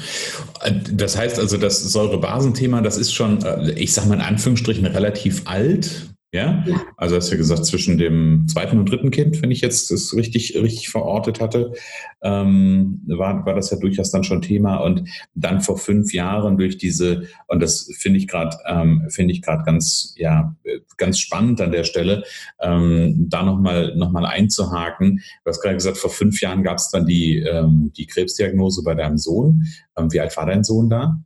das 0.92 1.18
heißt 1.18 1.38
also, 1.38 1.58
das 1.58 1.84
Säurebasenthema, 1.84 2.82
das 2.82 2.98
ist 2.98 3.14
schon, 3.14 3.44
äh, 3.44 3.74
ich 3.74 3.94
sage 3.94 4.08
mal 4.08 4.16
in 4.16 4.22
Anführungsstrichen, 4.22 4.88
relativ 4.88 5.44
alt. 5.46 6.10
Ja? 6.32 6.64
ja? 6.68 6.82
Also 6.96 7.16
hast 7.16 7.30
du 7.30 7.32
ja 7.32 7.38
gesagt, 7.38 7.66
zwischen 7.66 7.98
dem 7.98 8.48
zweiten 8.48 8.78
und 8.78 8.90
dritten 8.90 9.10
Kind, 9.10 9.42
wenn 9.42 9.50
ich 9.50 9.62
jetzt 9.62 9.90
das 9.90 10.14
richtig, 10.16 10.56
richtig 10.56 10.90
verortet 10.90 11.40
hatte, 11.40 11.74
ähm, 12.22 13.02
war, 13.08 13.46
war 13.46 13.56
das 13.56 13.72
ja 13.72 13.78
durchaus 13.78 14.12
dann 14.12 14.24
schon 14.24 14.42
Thema. 14.42 14.78
Und 14.78 15.10
dann 15.34 15.62
vor 15.62 15.78
fünf 15.78 16.14
Jahren 16.14 16.58
durch 16.58 16.78
diese, 16.78 17.28
und 17.48 17.62
das 17.62 17.92
finde 17.98 18.20
ich 18.20 18.28
gerade, 18.28 18.56
ähm, 18.68 19.08
finde 19.10 19.34
ich 19.34 19.42
gerade 19.42 19.64
ganz, 19.64 20.14
ja, 20.18 20.56
ganz 20.98 21.20
spannend 21.20 21.62
an 21.62 21.72
der 21.72 21.84
Stelle, 21.84 22.24
ähm, 22.62 23.28
da 23.28 23.44
nochmal 23.44 23.96
noch 23.96 24.12
mal 24.12 24.26
einzuhaken. 24.26 25.22
Du 25.44 25.50
hast 25.50 25.62
gerade 25.62 25.76
gesagt, 25.76 25.98
vor 25.98 26.12
fünf 26.12 26.42
Jahren 26.42 26.62
gab 26.62 26.78
es 26.78 26.90
dann 26.92 27.08
die, 27.08 27.40
ähm, 27.40 27.92
die 27.98 28.06
Krebsdiagnose 28.06 28.84
bei 28.84 28.94
deinem 28.94 29.18
Sohn. 29.18 29.66
Ähm, 29.98 30.12
wie 30.12 30.20
alt 30.20 30.36
war 30.38 30.46
dein 30.46 30.64
Sohn 30.64 30.90
da? 30.90 31.20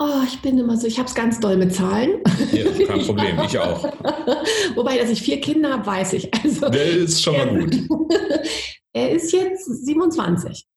Oh, 0.00 0.22
ich 0.24 0.38
bin 0.40 0.56
immer 0.58 0.76
so, 0.76 0.86
ich 0.86 0.98
habe 0.98 1.08
es 1.08 1.14
ganz 1.14 1.40
doll 1.40 1.56
mit 1.56 1.74
Zahlen. 1.74 2.22
Ja, 2.52 2.86
kein 2.86 3.00
Problem, 3.00 3.40
ich 3.44 3.58
auch. 3.58 3.82
Wobei, 4.76 4.96
dass 4.96 5.10
ich 5.10 5.20
vier 5.20 5.40
Kinder 5.40 5.72
habe, 5.72 5.86
weiß 5.86 6.12
ich. 6.12 6.30
Also, 6.44 6.68
Der 6.68 6.86
ist 6.86 7.20
schon 7.20 7.36
mal 7.36 7.58
gut. 7.58 7.76
er 8.92 9.10
ist 9.10 9.32
jetzt 9.32 9.64
27. 9.64 10.68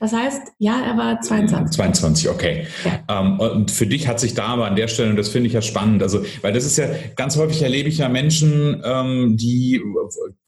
Das 0.00 0.12
heißt, 0.12 0.52
ja, 0.58 0.80
er 0.80 0.96
war 0.96 1.20
22. 1.20 1.76
22, 1.76 2.28
okay. 2.28 2.66
Ja. 2.84 3.20
Ähm, 3.20 3.40
und 3.40 3.70
für 3.70 3.86
dich 3.86 4.06
hat 4.06 4.20
sich 4.20 4.34
da 4.34 4.46
aber 4.46 4.66
an 4.66 4.76
der 4.76 4.86
Stelle, 4.86 5.10
und 5.10 5.16
das 5.16 5.28
finde 5.28 5.48
ich 5.48 5.52
ja 5.52 5.62
spannend, 5.62 6.02
also, 6.02 6.24
weil 6.40 6.52
das 6.52 6.64
ist 6.64 6.78
ja, 6.78 6.88
ganz 7.16 7.36
häufig 7.36 7.62
erlebe 7.62 7.88
ich 7.88 7.98
ja 7.98 8.08
Menschen, 8.08 8.80
ähm, 8.84 9.36
die, 9.36 9.82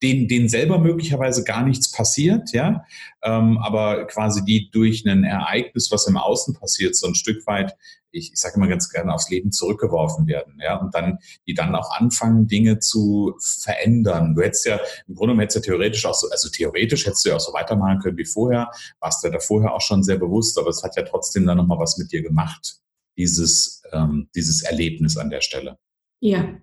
denen, 0.03 0.29
denen 0.29 0.49
selber 0.49 0.79
möglicherweise 0.79 1.43
gar 1.43 1.65
nichts 1.65 1.91
passiert, 1.91 2.53
ja, 2.53 2.85
ähm, 3.25 3.59
aber 3.59 4.07
quasi 4.07 4.45
die 4.45 4.71
durch 4.71 5.05
ein 5.05 5.25
Ereignis, 5.25 5.91
was 5.91 6.07
im 6.07 6.17
Außen 6.17 6.55
passiert, 6.55 6.95
so 6.95 7.09
ein 7.09 7.17
Stück 7.17 7.45
weit 7.47 7.75
ich, 8.13 8.33
ich 8.33 8.41
sage 8.41 8.57
immer 8.57 8.69
ganz 8.69 8.91
gerne, 8.91 9.13
aufs 9.13 9.31
Leben 9.31 9.53
zurückgeworfen 9.53 10.27
werden. 10.27 10.59
Ja, 10.61 10.77
und 10.77 10.95
dann, 10.95 11.19
die 11.47 11.55
dann 11.55 11.75
auch 11.75 11.91
anfangen, 11.93 12.47
Dinge 12.47 12.79
zu 12.79 13.35
verändern. 13.41 14.35
Du 14.35 14.43
hättest 14.43 14.67
ja, 14.67 14.77
im 15.07 15.15
Grunde 15.15 15.33
genommen 15.33 15.41
hättest 15.41 15.57
du 15.57 15.71
ja 15.71 15.77
theoretisch 15.77 16.07
auch 16.07 16.15
so, 16.15 16.29
also 16.31 16.49
theoretisch 16.49 17.07
hättest 17.07 17.25
du 17.25 17.31
ja 17.31 17.37
auch 17.37 17.41
so 17.41 17.53
weitermachen 17.53 18.01
können 18.01 18.19
wie 18.19 18.25
vorher, 18.25 18.71
warst 19.01 19.23
du 19.23 19.29
ja 19.29 19.35
da 19.35 19.41
vorher 19.41 19.75
auch 19.75 19.81
schon 19.81 20.03
sehr 20.03 20.19
bewusst, 20.19 20.59
aber 20.59 20.69
es 20.69 20.83
hat 20.83 20.97
ja 20.97 21.03
trotzdem 21.03 21.47
dann 21.47 21.57
nochmal 21.57 21.79
was 21.79 21.99
mit 21.99 22.13
dir 22.13 22.23
gemacht, 22.23 22.81
dieses, 23.17 23.83
ähm, 23.93 24.29
dieses 24.35 24.63
Erlebnis 24.63 25.17
an 25.17 25.31
der 25.31 25.41
Stelle. 25.41 25.79
Ja, 26.21 26.61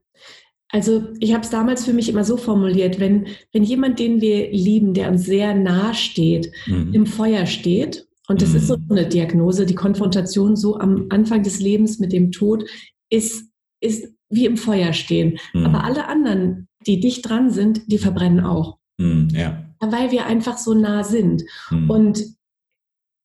also 0.69 1.07
ich 1.19 1.33
habe 1.33 1.43
es 1.43 1.49
damals 1.49 1.85
für 1.85 1.93
mich 1.93 2.09
immer 2.09 2.25
so 2.25 2.35
formuliert, 2.35 2.99
wenn, 2.99 3.27
wenn 3.53 3.63
jemand, 3.63 3.99
den 3.99 4.19
wir 4.19 4.51
lieben, 4.51 4.93
der 4.93 5.09
uns 5.09 5.23
sehr 5.23 5.55
nahe 5.55 5.93
steht, 5.93 6.51
mhm. 6.65 6.93
im 6.93 7.05
Feuer 7.05 7.45
steht 7.45 8.06
und 8.27 8.41
das 8.41 8.53
ist 8.53 8.67
so 8.67 8.77
mhm. 8.77 8.85
eine 8.91 9.07
Diagnose, 9.07 9.65
die 9.65 9.75
Konfrontation 9.75 10.55
so 10.55 10.77
am 10.77 11.07
Anfang 11.09 11.43
des 11.43 11.59
Lebens 11.59 11.99
mit 11.99 12.11
dem 12.11 12.31
Tod 12.31 12.65
ist, 13.09 13.49
ist 13.79 14.13
wie 14.29 14.45
im 14.45 14.57
Feuer 14.57 14.93
stehen. 14.93 15.39
Mhm. 15.53 15.65
Aber 15.65 15.83
alle 15.83 16.07
anderen, 16.07 16.67
die 16.85 16.99
dicht 16.99 17.27
dran 17.27 17.49
sind, 17.49 17.81
die 17.91 17.97
verbrennen 17.97 18.41
auch. 18.41 18.77
Mhm, 18.97 19.29
ja. 19.31 19.63
Weil 19.79 20.11
wir 20.11 20.25
einfach 20.25 20.57
so 20.57 20.73
nah 20.73 21.03
sind. 21.03 21.43
Mhm. 21.71 21.89
Und 21.89 22.23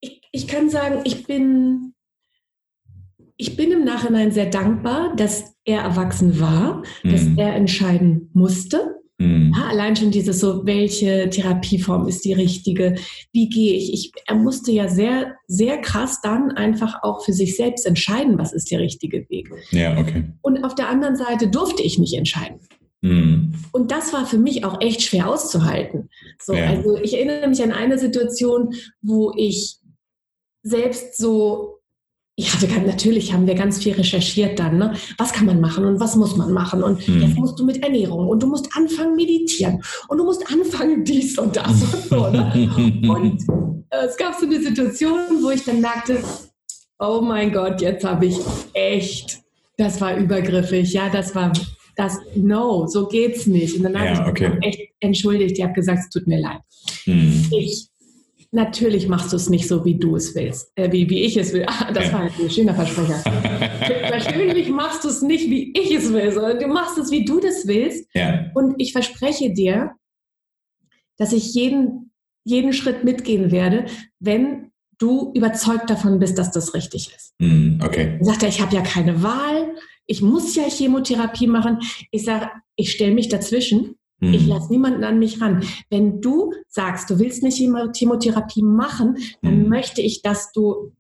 ich, 0.01 0.23
ich 0.31 0.47
kann 0.47 0.71
sagen, 0.71 1.01
ich 1.05 1.27
bin, 1.27 1.95
ich 3.37 3.57
bin 3.57 3.73
im 3.73 3.85
Nachhinein 3.85 4.31
sehr 4.31 4.51
dankbar, 4.51 5.17
dass 5.17 5.57
er 5.65 5.83
erwachsen 5.83 6.39
war, 6.39 6.83
dass 7.03 7.25
mhm. 7.25 7.39
er 7.39 7.57
entscheiden 7.57 8.31
musste 8.35 9.02
Mhm. 9.23 9.55
Ja, 9.57 9.69
allein 9.69 9.95
schon 9.95 10.11
dieses 10.11 10.41
so, 10.41 10.67
welche 10.67 11.31
Therapieform 11.31 12.09
ist 12.09 12.25
die 12.25 12.33
richtige? 12.33 12.97
Wie 13.33 13.49
gehe 13.49 13.75
ich? 13.75 13.93
ich? 13.93 14.13
Er 14.27 14.35
musste 14.35 14.73
ja 14.73 14.89
sehr, 14.89 15.37
sehr 15.47 15.79
krass 15.79 16.21
dann 16.23 16.51
einfach 16.51 17.03
auch 17.03 17.25
für 17.25 17.33
sich 17.33 17.57
selbst 17.57 17.87
entscheiden, 17.87 18.37
was 18.39 18.53
ist 18.53 18.71
der 18.71 18.81
richtige 18.81 19.29
Weg. 19.31 19.51
Ja, 19.71 19.97
okay. 19.97 20.25
Und 20.43 20.65
auf 20.65 20.75
der 20.75 20.89
anderen 20.89 21.17
Seite 21.17 21.49
durfte 21.49 21.83
ich 21.83 21.99
nicht 21.99 22.15
entscheiden. 22.15 22.59
Mhm. 23.01 23.55
Und 23.71 23.93
das 23.93 24.13
war 24.13 24.27
für 24.27 24.39
mich 24.39 24.65
auch 24.65 24.81
echt 24.81 25.03
schwer 25.03 25.29
auszuhalten. 25.29 26.09
So, 26.41 26.55
ja. 26.55 26.67
Also 26.67 26.97
ich 26.97 27.15
erinnere 27.15 27.49
mich 27.49 27.63
an 27.63 27.73
eine 27.73 27.99
Situation, 27.99 28.75
wo 29.03 29.33
ich 29.37 29.77
selbst 30.65 31.17
so 31.17 31.82
ich 32.35 32.53
hatte 32.53 32.67
ganz, 32.67 32.87
natürlich 32.87 33.33
haben 33.33 33.47
wir 33.47 33.55
ganz 33.55 33.83
viel 33.83 33.93
recherchiert 33.93 34.59
dann, 34.59 34.79
ne? 34.79 34.95
was 35.19 35.33
kann 35.33 35.45
man 35.45 35.61
machen 35.61 35.85
und 35.85 36.01
was 36.01 36.17
muss 36.17 36.37
man 36.37 36.53
machen 36.53 36.83
und 36.83 37.01
hm. 37.07 37.21
jetzt 37.21 37.37
musst 37.37 37.59
du 37.59 37.65
mit 37.65 37.83
Ernährung 37.83 38.27
und 38.27 38.43
du 38.43 38.47
musst 38.47 38.69
anfangen 38.75 39.17
meditieren 39.17 39.83
und 40.09 40.19
du 40.19 40.25
musst 40.25 40.51
anfangen 40.51 41.05
dies 41.05 41.39
und 41.39 41.55
das 41.57 41.83
und 41.83 42.05
so. 42.09 42.29
Ne? 42.29 42.71
Und 43.03 43.43
äh, 43.91 44.07
es 44.07 44.17
gab 44.17 44.35
so 44.35 44.47
eine 44.47 44.61
Situation, 44.63 45.19
wo 45.43 45.51
ich 45.51 45.65
dann 45.65 45.81
merkte, 45.81 46.23
oh 46.99 47.21
mein 47.21 47.53
Gott, 47.53 47.83
jetzt 47.83 48.05
habe 48.05 48.27
ich 48.27 48.39
echt, 48.73 49.41
das 49.77 50.01
war 50.01 50.17
übergriffig, 50.17 50.93
ja, 50.93 51.11
das 51.11 51.35
war, 51.35 51.53
das, 51.97 52.19
no, 52.35 52.87
so 52.87 53.07
geht's 53.07 53.47
nicht. 53.47 53.77
Und 53.77 53.83
dann 53.83 53.99
habe 53.99 54.07
ja, 54.07 54.23
ich 54.23 54.29
okay. 54.29 54.59
echt 54.63 54.81
entschuldigt, 55.01 55.59
ich 55.59 55.65
habe 55.65 55.75
gesagt, 55.75 55.99
es 56.05 56.09
tut 56.09 56.27
mir 56.27 56.41
leid. 56.41 56.61
Hm. 57.05 57.49
Ich 57.51 57.89
Natürlich 58.55 59.09
machst 59.09 59.33
du 59.33 59.37
es 59.37 59.49
nicht 59.49 59.67
so, 59.67 59.83
wie 59.87 59.99
du 59.99 60.15
es 60.15 60.35
willst, 60.35 60.73
äh, 60.77 60.93
wie, 60.93 61.09
wie 61.09 61.23
ich 61.23 61.39
es 61.39 61.55
will. 61.55 61.65
Ah, 61.73 61.91
das 61.91 62.09
ja. 62.09 62.13
war 62.13 62.21
ein 62.21 62.51
schöner 62.51 62.75
Versprecher. 62.75 63.23
Natürlich 64.11 64.69
machst 64.69 65.05
du 65.05 65.09
es 65.09 65.23
nicht, 65.23 65.49
wie 65.49 65.73
ich 65.73 65.91
es 65.91 66.13
will, 66.13 66.31
sondern 66.31 66.59
du 66.59 66.67
machst 66.67 66.99
es, 66.99 67.11
wie 67.11 67.25
du 67.25 67.41
das 67.41 67.67
willst. 67.67 68.07
Ja. 68.15 68.51
Und 68.55 68.75
ich 68.77 68.93
verspreche 68.93 69.55
dir, 69.55 69.93
dass 71.17 71.33
ich 71.33 71.55
jeden, 71.55 72.13
jeden 72.45 72.75
Schritt 72.75 73.05
mitgehen 73.05 73.51
werde, 73.51 73.87
wenn 74.21 74.71
du 74.99 75.33
überzeugt 75.35 75.89
davon 75.89 76.19
bist, 76.19 76.37
dass 76.37 76.51
das 76.51 76.75
richtig 76.75 77.11
ist. 77.17 77.35
Mm, 77.39 77.81
okay. 77.83 78.17
Dann 78.19 78.25
sagt 78.25 78.43
er, 78.43 78.51
ich 78.51 78.61
habe 78.61 78.75
ja 78.75 78.83
keine 78.83 79.23
Wahl, 79.23 79.75
ich 80.07 80.21
muss 80.21 80.55
ja 80.55 80.65
Chemotherapie 80.69 81.47
machen. 81.47 81.79
Ich 82.11 82.25
sage, 82.25 82.51
ich 82.77 82.93
stelle 82.93 83.15
mich 83.15 83.29
dazwischen 83.29 83.97
hm. 84.23 84.33
Ich 84.33 84.47
lasse 84.47 84.71
niemanden 84.71 85.03
an 85.05 85.19
mich 85.19 85.41
ran. 85.41 85.65
Wenn 85.91 86.21
du 86.21 86.53
sagst, 86.69 87.11
du 87.11 87.19
willst 87.19 87.43
eine 87.43 87.53
Chemotherapie 87.53 88.63
machen, 88.63 89.17
dann 89.43 89.65
hm. 89.65 89.69
möchte 89.69 90.01
ich, 90.01 90.23
dass 90.23 90.53
du 90.53 90.93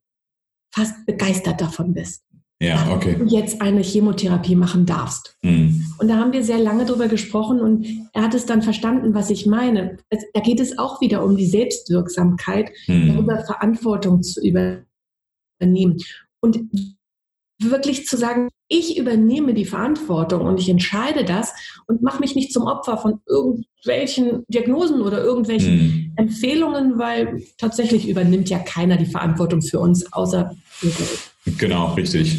fast 0.74 1.06
begeistert 1.06 1.60
davon 1.60 1.94
bist. 1.94 2.24
Ja, 2.60 2.94
okay. 2.94 3.16
du 3.18 3.24
jetzt 3.24 3.60
eine 3.60 3.82
Chemotherapie 3.82 4.54
machen 4.54 4.86
darfst. 4.86 5.36
Mhm. 5.42 5.84
Und 5.98 6.06
da 6.06 6.16
haben 6.16 6.32
wir 6.32 6.44
sehr 6.44 6.58
lange 6.58 6.84
drüber 6.84 7.08
gesprochen 7.08 7.60
und 7.60 7.84
er 8.12 8.22
hat 8.22 8.34
es 8.34 8.46
dann 8.46 8.62
verstanden, 8.62 9.14
was 9.14 9.30
ich 9.30 9.46
meine. 9.46 9.98
Es, 10.10 10.24
da 10.32 10.40
geht 10.40 10.60
es 10.60 10.78
auch 10.78 11.00
wieder 11.00 11.24
um 11.24 11.36
die 11.36 11.46
Selbstwirksamkeit, 11.46 12.70
mhm. 12.86 13.08
darüber 13.08 13.44
Verantwortung 13.44 14.22
zu 14.22 14.40
übernehmen. 14.40 15.98
Und 16.40 16.60
wirklich 17.70 18.06
zu 18.06 18.16
sagen, 18.16 18.48
ich 18.68 18.96
übernehme 18.96 19.54
die 19.54 19.64
Verantwortung 19.64 20.42
und 20.42 20.58
ich 20.58 20.68
entscheide 20.68 21.24
das 21.24 21.52
und 21.86 22.02
mache 22.02 22.20
mich 22.20 22.34
nicht 22.34 22.52
zum 22.52 22.64
Opfer 22.64 22.96
von 22.98 23.20
irgendwelchen 23.26 24.44
Diagnosen 24.48 25.02
oder 25.02 25.22
irgendwelchen 25.22 25.76
mhm. 25.76 26.12
Empfehlungen, 26.16 26.98
weil 26.98 27.42
tatsächlich 27.58 28.08
übernimmt 28.08 28.48
ja 28.48 28.58
keiner 28.58 28.96
die 28.96 29.06
Verantwortung 29.06 29.62
für 29.62 29.78
uns, 29.78 30.12
außer 30.12 30.54
wir. 30.80 30.92
Genau, 31.58 31.92
richtig. 31.94 32.38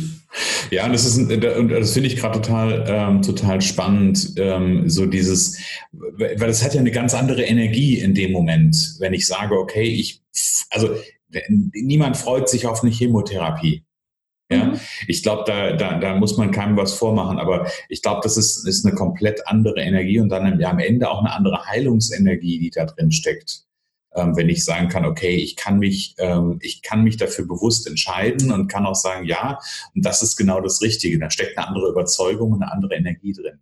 Ja, 0.71 0.85
und 0.85 0.93
das 0.93 1.05
ist 1.05 1.17
und 1.17 1.69
das 1.69 1.93
finde 1.93 2.07
ich 2.07 2.15
gerade 2.15 2.41
total 2.41 2.85
ähm, 2.87 3.21
total 3.21 3.61
spannend, 3.61 4.33
ähm, 4.37 4.89
so 4.89 5.05
dieses, 5.05 5.59
weil 5.91 6.35
das 6.37 6.63
hat 6.63 6.73
ja 6.73 6.79
eine 6.79 6.91
ganz 6.91 7.13
andere 7.13 7.43
Energie 7.43 7.99
in 7.99 8.15
dem 8.15 8.31
Moment, 8.31 8.95
wenn 8.99 9.13
ich 9.13 9.27
sage, 9.27 9.55
okay, 9.55 9.83
ich, 9.83 10.21
also 10.71 10.89
niemand 11.49 12.17
freut 12.17 12.49
sich 12.49 12.65
auf 12.65 12.81
eine 12.81 12.91
Chemotherapie. 12.91 13.83
Ja, 14.51 14.65
mhm. 14.65 14.79
ich 15.07 15.23
glaube, 15.23 15.43
da, 15.47 15.73
da, 15.73 15.99
da 15.99 16.15
muss 16.15 16.37
man 16.37 16.51
keinem 16.51 16.77
was 16.77 16.93
vormachen, 16.93 17.39
aber 17.39 17.67
ich 17.89 18.01
glaube, 18.01 18.21
das 18.23 18.37
ist, 18.37 18.67
ist 18.67 18.85
eine 18.85 18.93
komplett 18.95 19.47
andere 19.47 19.81
Energie 19.81 20.19
und 20.19 20.29
dann 20.29 20.59
ja, 20.59 20.69
am 20.69 20.79
Ende 20.79 21.09
auch 21.09 21.19
eine 21.19 21.33
andere 21.33 21.65
Heilungsenergie, 21.65 22.59
die 22.59 22.69
da 22.69 22.85
drin 22.85 23.11
steckt. 23.11 23.63
Ähm, 24.15 24.35
wenn 24.35 24.49
ich 24.49 24.63
sagen 24.63 24.89
kann, 24.89 25.05
okay, 25.05 25.35
ich 25.35 25.55
kann 25.55 25.79
mich, 25.79 26.13
ähm, 26.19 26.59
ich 26.61 26.83
kann 26.83 27.03
mich 27.03 27.17
dafür 27.17 27.47
bewusst 27.47 27.87
entscheiden 27.87 28.51
und 28.51 28.67
kann 28.67 28.85
auch 28.85 28.95
sagen, 28.95 29.25
ja, 29.25 29.57
und 29.95 30.05
das 30.05 30.21
ist 30.21 30.35
genau 30.35 30.61
das 30.61 30.81
Richtige. 30.81 31.17
Da 31.17 31.31
steckt 31.31 31.57
eine 31.57 31.67
andere 31.67 31.89
Überzeugung 31.89 32.51
und 32.51 32.61
eine 32.61 32.71
andere 32.71 32.93
Energie 32.95 33.33
drin. 33.33 33.59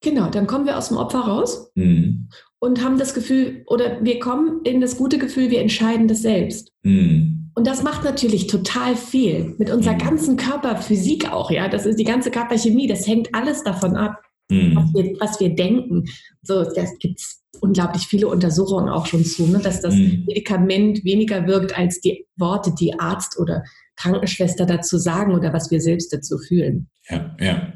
Genau, 0.00 0.30
dann 0.30 0.46
kommen 0.46 0.66
wir 0.66 0.78
aus 0.78 0.88
dem 0.88 0.96
Opfer 0.96 1.20
raus 1.20 1.72
mhm. 1.74 2.28
und 2.60 2.84
haben 2.84 2.98
das 2.98 3.14
Gefühl, 3.14 3.64
oder 3.66 4.04
wir 4.04 4.20
kommen 4.20 4.60
in 4.62 4.80
das 4.80 4.96
gute 4.96 5.18
Gefühl, 5.18 5.50
wir 5.50 5.60
entscheiden 5.60 6.06
das 6.06 6.22
selbst. 6.22 6.72
Mhm. 6.82 7.37
Und 7.58 7.66
das 7.66 7.82
macht 7.82 8.04
natürlich 8.04 8.46
total 8.46 8.94
viel 8.94 9.56
mit 9.58 9.68
unserer 9.68 9.94
mhm. 9.94 9.98
ganzen 9.98 10.36
Körperphysik 10.36 11.32
auch, 11.32 11.50
ja. 11.50 11.68
Das 11.68 11.86
ist 11.86 11.98
die 11.98 12.04
ganze 12.04 12.30
Körperchemie, 12.30 12.86
das 12.86 13.04
hängt 13.04 13.34
alles 13.34 13.64
davon 13.64 13.96
ab, 13.96 14.22
mhm. 14.48 14.76
was, 14.76 14.94
wir, 14.94 15.16
was 15.18 15.40
wir 15.40 15.56
denken. 15.56 16.04
So, 16.40 16.62
das 16.62 16.96
gibt 17.00 17.18
es 17.18 17.42
unglaublich 17.60 18.06
viele 18.06 18.28
Untersuchungen 18.28 18.88
auch 18.88 19.06
schon 19.06 19.24
zu, 19.24 19.48
ne, 19.48 19.58
dass 19.58 19.80
das 19.80 19.92
mhm. 19.92 20.22
Medikament 20.28 21.02
weniger 21.02 21.48
wirkt 21.48 21.76
als 21.76 22.00
die 22.00 22.28
Worte, 22.36 22.72
die 22.78 22.96
Arzt 22.96 23.36
oder 23.40 23.64
Krankenschwester 23.96 24.64
dazu 24.64 24.96
sagen 24.96 25.34
oder 25.34 25.52
was 25.52 25.72
wir 25.72 25.80
selbst 25.80 26.12
dazu 26.12 26.38
fühlen. 26.38 26.88
Ja, 27.08 27.36
ja. 27.40 27.72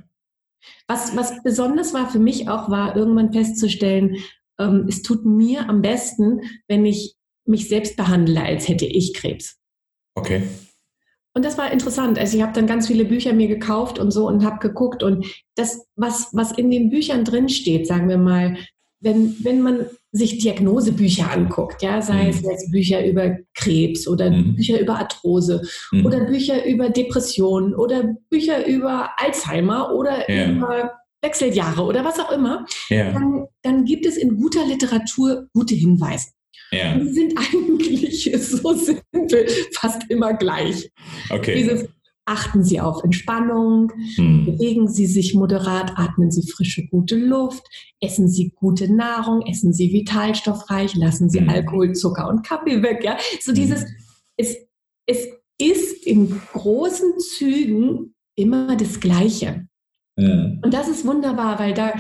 Was, 0.87 1.17
was 1.17 1.43
besonders 1.43 1.93
war 1.93 2.09
für 2.09 2.21
mich 2.21 2.49
auch, 2.49 2.71
war 2.71 2.95
irgendwann 2.95 3.33
festzustellen, 3.33 4.19
ähm, 4.61 4.87
es 4.89 5.03
tut 5.03 5.27
mir 5.27 5.69
am 5.69 5.83
besten, 5.83 6.43
wenn 6.69 6.87
ich 6.87 7.17
mich 7.45 7.67
selbst 7.69 7.97
behandle, 7.97 8.45
als 8.45 8.69
hätte 8.69 8.87
ich 8.87 9.15
Krebs. 9.15 9.59
Okay. 10.15 10.43
Und 11.35 11.45
das 11.45 11.57
war 11.57 11.73
interessant. 11.73 12.19
Also 12.19 12.37
ich 12.37 12.43
habe 12.43 12.53
dann 12.53 12.67
ganz 12.67 12.87
viele 12.87 13.05
Bücher 13.05 13.33
mir 13.33 13.49
gekauft 13.49 13.99
und 13.99 14.11
so 14.11 14.29
und 14.29 14.45
habe 14.45 14.59
geguckt 14.59 15.03
und 15.03 15.25
das, 15.55 15.87
was, 15.97 16.29
was 16.33 16.53
in 16.53 16.71
den 16.71 16.91
Büchern 16.91 17.25
drin 17.25 17.49
steht, 17.49 17.87
sagen 17.87 18.09
wir 18.09 18.19
mal, 18.19 18.57
wenn, 19.01 19.37
wenn 19.43 19.63
man 19.63 19.87
sich 20.13 20.39
Diagnosebücher 20.39 21.31
anguckt, 21.31 21.83
ja, 21.83 22.03
sei 22.03 22.25
mhm. 22.25 22.29
es 22.29 22.43
jetzt 22.43 22.71
Bücher 22.71 23.05
über 23.05 23.37
Krebs 23.55 24.07
oder 24.07 24.31
mhm. 24.31 24.55
Bücher 24.57 24.79
über 24.79 24.99
Arthrose 24.99 25.63
mhm. 25.91 26.07
oder 26.07 26.21
Bücher 26.27 26.65
über 26.67 26.91
Depressionen 26.91 27.75
oder 27.75 28.15
Bücher 28.29 28.67
über 28.67 29.11
Alzheimer 29.17 29.95
oder 29.95 30.31
ja. 30.31 30.51
über 30.51 30.93
Wechseljahre 31.23 31.83
oder 31.83 32.05
was 32.05 32.21
auch 32.21 32.33
immer, 32.33 32.67
ja. 32.91 33.13
dann, 33.13 33.47
dann 33.63 33.85
gibt 33.85 34.07
es 34.07 34.17
in 34.17 34.37
guter 34.37 34.67
Literatur 34.67 35.47
gute 35.55 35.75
Hinweise. 35.75 36.29
Ja. 36.73 36.97
Die 36.97 37.09
sind 37.13 37.35
eigentlich 37.37 38.33
so 38.41 38.75
simpel, 38.75 39.47
fast 39.73 40.11
immer 40.11 40.35
gleich. 40.35 40.91
Okay. 41.31 41.55
Dieses, 41.55 41.89
achten 42.25 42.63
Sie 42.63 42.81
auf 42.81 43.03
Entspannung, 43.03 43.93
hm. 44.15 44.47
bewegen 44.47 44.89
Sie 44.89 45.07
sich 45.07 45.35
moderat, 45.35 45.93
atmen 45.97 46.31
Sie 46.31 46.49
frische, 46.51 46.87
gute 46.87 47.17
Luft, 47.17 47.65
essen 48.01 48.29
Sie 48.29 48.53
gute 48.55 48.93
Nahrung, 48.93 49.43
essen 49.43 49.73
Sie 49.73 49.93
vitalstoffreich, 49.93 50.95
lassen 50.95 51.31
Sie 51.31 51.41
hm. 51.41 51.49
Alkohol, 51.49 51.93
Zucker 51.93 52.29
und 52.29 52.47
Kaffee 52.47 52.83
weg. 52.83 53.03
Ja? 53.05 53.19
So 53.41 53.51
hm. 53.51 53.55
dieses, 53.57 53.85
es, 54.37 54.57
es 55.07 55.27
ist 55.59 56.07
in 56.07 56.41
großen 56.53 57.19
Zügen 57.19 58.15
immer 58.37 58.77
das 58.77 59.01
Gleiche. 59.01 59.67
Hm. 60.17 60.61
Und 60.65 60.73
das 60.73 60.89
ist 60.89 61.05
wunderbar, 61.05 61.59
weil 61.59 61.75
da, 61.75 61.93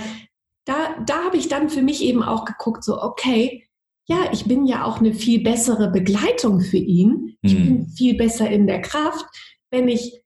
da, 0.65 0.97
da 1.05 1.25
habe 1.25 1.37
ich 1.37 1.49
dann 1.49 1.69
für 1.69 1.83
mich 1.83 2.03
eben 2.03 2.23
auch 2.23 2.45
geguckt, 2.45 2.85
so, 2.85 3.03
okay, 3.03 3.65
ja, 4.07 4.31
ich 4.33 4.45
bin 4.45 4.67
ja 4.67 4.85
auch 4.85 4.99
eine 4.99 5.15
viel 5.15 5.43
bessere 5.43 5.91
Begleitung 5.91 6.61
für 6.61 6.79
ihn. 6.79 7.37
Ich 7.43 7.55
mhm. 7.55 7.65
bin 7.65 7.89
viel 7.89 8.17
besser 8.17 8.51
in 8.51 8.67
der 8.67 8.81
Kraft, 8.81 9.25
wenn 9.71 9.89
ich 9.89 10.23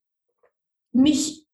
nicht 0.92 1.46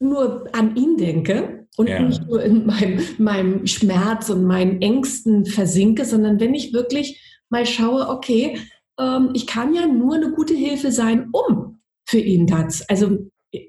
nur 0.00 0.46
an 0.52 0.76
ihn 0.76 0.96
denke 0.96 1.68
und 1.76 1.88
ja. 1.88 2.00
nicht 2.00 2.26
nur 2.26 2.42
in 2.42 2.66
meinem, 2.66 3.00
meinem 3.18 3.66
Schmerz 3.66 4.28
und 4.30 4.44
meinen 4.44 4.82
Ängsten 4.82 5.46
versinke, 5.46 6.04
sondern 6.04 6.40
wenn 6.40 6.54
ich 6.54 6.72
wirklich 6.72 7.22
mal 7.48 7.66
schaue, 7.66 8.08
okay, 8.08 8.58
ähm, 8.98 9.30
ich 9.34 9.46
kann 9.46 9.74
ja 9.74 9.86
nur 9.86 10.14
eine 10.14 10.32
gute 10.32 10.54
Hilfe 10.54 10.90
sein, 10.90 11.28
um 11.32 11.80
für 12.06 12.18
ihn 12.18 12.46
das. 12.46 12.88
Also 12.88 13.30
äh, 13.52 13.66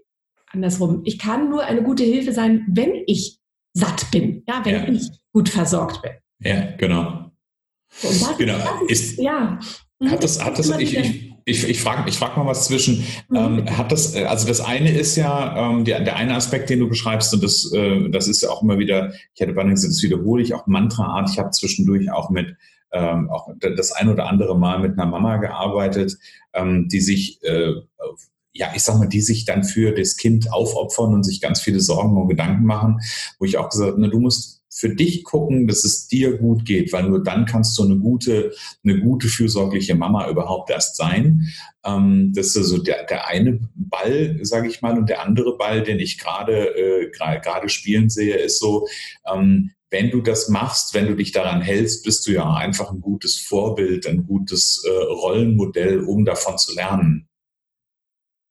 andersrum, 0.52 1.02
ich 1.06 1.20
kann 1.20 1.50
nur 1.50 1.64
eine 1.64 1.84
gute 1.84 2.04
Hilfe 2.04 2.32
sein, 2.32 2.66
wenn 2.70 3.04
ich 3.08 3.40
satt 3.74 4.10
bin, 4.12 4.44
ja, 4.48 4.62
wenn 4.64 4.76
ja. 4.76 4.88
ich 4.90 5.10
gut 5.32 5.50
versorgt 5.50 6.02
bin. 6.02 6.12
Ja, 6.40 6.76
genau. 6.78 7.31
Das, 8.02 8.38
genau. 8.38 8.58
Ist, 8.88 9.20
ja. 9.20 9.60
Hat 10.10 10.24
das, 10.24 10.44
hat 10.44 10.58
das, 10.58 10.70
ich, 10.80 10.98
ich, 10.98 11.32
ich, 11.46 11.70
ich 11.70 11.82
frage 11.82 12.10
ich 12.10 12.18
frag 12.18 12.38
mal 12.38 12.46
was 12.46 12.66
zwischen. 12.66 13.04
Mhm. 13.30 13.36
Ähm, 13.36 13.78
hat 13.78 13.92
das, 13.92 14.16
also 14.16 14.48
das 14.48 14.62
eine 14.62 14.92
ist 14.92 15.16
ja, 15.16 15.72
ähm, 15.72 15.86
der, 15.86 16.02
der 16.02 16.16
eine 16.16 16.36
Aspekt, 16.36 16.70
den 16.70 16.80
du 16.80 16.90
beschreibst, 16.90 17.34
und 17.34 17.44
das, 17.44 17.72
äh, 17.74 18.10
das 18.10 18.28
ist 18.28 18.42
ja 18.42 18.50
auch 18.50 18.64
immer 18.64 18.80
wieder, 18.80 19.14
ich 19.34 19.42
hätte 19.42 19.54
bei 19.54 19.64
das 19.64 20.02
wiederhole 20.02 20.42
ich 20.42 20.54
auch 20.54 20.68
Mantraart. 20.68 21.30
Ich 21.30 21.40
habe 21.40 21.52
zwischendurch 21.52 22.12
auch 22.12 22.30
mit, 22.30 22.56
ähm, 22.92 23.30
auch 23.30 23.50
das 23.60 23.92
ein 23.92 24.10
oder 24.10 24.28
andere 24.28 24.58
Mal 24.58 24.80
mit 24.80 24.94
einer 24.94 25.06
Mama 25.06 25.38
gearbeitet, 25.38 26.18
ähm, 26.54 26.88
die 26.90 27.02
sich, 27.02 27.42
äh, 27.44 27.74
ja, 28.54 28.68
ich 28.76 28.84
sag 28.84 28.98
mal, 28.98 29.08
die 29.08 29.22
sich 29.22 29.46
dann 29.46 29.64
für 29.64 29.94
das 29.94 30.18
Kind 30.18 30.52
aufopfern 30.52 31.14
und 31.14 31.24
sich 31.24 31.42
ganz 31.42 31.62
viele 31.62 31.80
Sorgen 31.80 32.18
und 32.18 32.28
Gedanken 32.28 32.66
machen, 32.66 33.00
wo 33.40 33.46
ich 33.46 33.58
auch 33.58 33.70
gesagt 33.70 33.94
habe, 33.94 34.10
du 34.10 34.20
musst 34.20 34.61
für 34.74 34.96
dich 34.96 35.26
gucken, 35.26 35.68
dass 35.68 35.84
es 35.84 36.08
dir 36.08 36.38
gut 36.38 36.66
geht, 36.66 36.94
weil 36.94 37.04
nur 37.04 37.22
dann 37.22 37.46
kannst 37.46 37.78
du 37.78 37.84
eine 37.84 37.98
gute, 37.98 38.54
eine 38.84 39.02
gute 39.02 39.28
fürsorgliche 39.28 39.96
Mama 39.96 40.30
überhaupt 40.30 40.70
erst 40.70 40.96
sein. 40.96 41.48
Ähm, 41.84 42.32
das 42.34 42.48
ist 42.48 42.58
also 42.58 42.82
der, 42.82 43.04
der 43.06 43.28
eine 43.28 43.60
Ball, 43.76 44.40
sage 44.44 44.70
ich 44.70 44.82
mal, 44.82 44.98
und 44.98 45.10
der 45.10 45.24
andere 45.24 45.58
Ball, 45.58 45.84
den 45.84 46.00
ich 46.00 46.18
gerade 46.18 46.74
äh, 46.76 47.12
gerade 47.12 47.68
spielen 47.68 48.10
sehe, 48.10 48.36
ist 48.38 48.60
so, 48.60 48.88
ähm, 49.32 49.72
wenn 49.90 50.10
du 50.10 50.22
das 50.22 50.48
machst, 50.48 50.94
wenn 50.94 51.08
du 51.08 51.16
dich 51.18 51.34
daran 51.34 51.62
hältst, 51.62 52.06
bist 52.06 52.26
du 52.26 52.32
ja 52.32 52.54
einfach 52.54 52.92
ein 52.92 53.02
gutes 53.02 53.36
Vorbild, 53.36 54.08
ein 54.08 54.26
gutes 54.26 54.86
äh, 54.86 54.90
Rollenmodell, 54.90 56.00
um 56.00 56.24
davon 56.24 56.58
zu 56.58 56.74
lernen. 56.74 57.28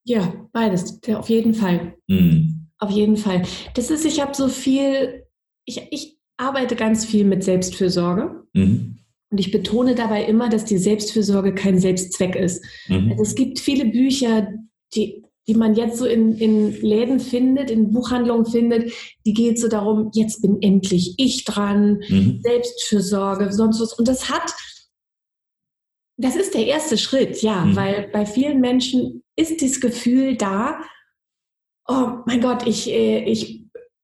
Ja, 0.04 0.34
beides, 0.52 1.00
auf 1.14 1.30
jeden 1.30 1.54
Fall. 1.54 1.94
Mhm. 2.08 2.68
Auf 2.78 2.90
jeden 2.90 3.16
Fall. 3.16 3.42
Das 3.74 3.90
ist, 3.90 4.04
ich 4.04 4.20
habe 4.20 4.34
so 4.34 4.48
viel 4.48 5.26
ich, 5.64 5.82
ich 5.90 6.18
arbeite 6.36 6.76
ganz 6.76 7.04
viel 7.04 7.24
mit 7.24 7.44
Selbstfürsorge. 7.44 8.44
Mhm. 8.52 8.96
Und 9.30 9.38
ich 9.38 9.52
betone 9.52 9.94
dabei 9.94 10.24
immer, 10.24 10.48
dass 10.48 10.64
die 10.64 10.78
Selbstfürsorge 10.78 11.54
kein 11.54 11.78
Selbstzweck 11.78 12.34
ist. 12.34 12.64
Mhm. 12.88 13.12
Also 13.12 13.22
es 13.22 13.34
gibt 13.34 13.60
viele 13.60 13.84
Bücher, 13.84 14.48
die, 14.94 15.22
die 15.46 15.54
man 15.54 15.74
jetzt 15.74 15.98
so 15.98 16.06
in, 16.06 16.36
in 16.38 16.80
Läden 16.80 17.20
findet, 17.20 17.70
in 17.70 17.92
Buchhandlungen 17.92 18.46
findet, 18.46 18.92
die 19.24 19.32
geht 19.32 19.60
so 19.60 19.68
darum, 19.68 20.10
jetzt 20.14 20.42
bin 20.42 20.60
endlich 20.60 21.14
ich 21.18 21.44
dran, 21.44 22.02
mhm. 22.08 22.40
Selbstfürsorge, 22.42 23.52
sonst 23.52 23.80
was. 23.80 23.92
Und 23.92 24.08
das 24.08 24.30
hat, 24.30 24.52
das 26.16 26.34
ist 26.34 26.54
der 26.54 26.66
erste 26.66 26.98
Schritt, 26.98 27.40
ja, 27.42 27.64
mhm. 27.64 27.76
weil 27.76 28.08
bei 28.12 28.26
vielen 28.26 28.60
Menschen 28.60 29.22
ist 29.36 29.62
das 29.62 29.80
Gefühl 29.80 30.36
da, 30.36 30.80
oh 31.86 32.18
mein 32.26 32.40
Gott, 32.40 32.66
ich, 32.66 32.90
äh, 32.90 33.24
ich 33.24 33.59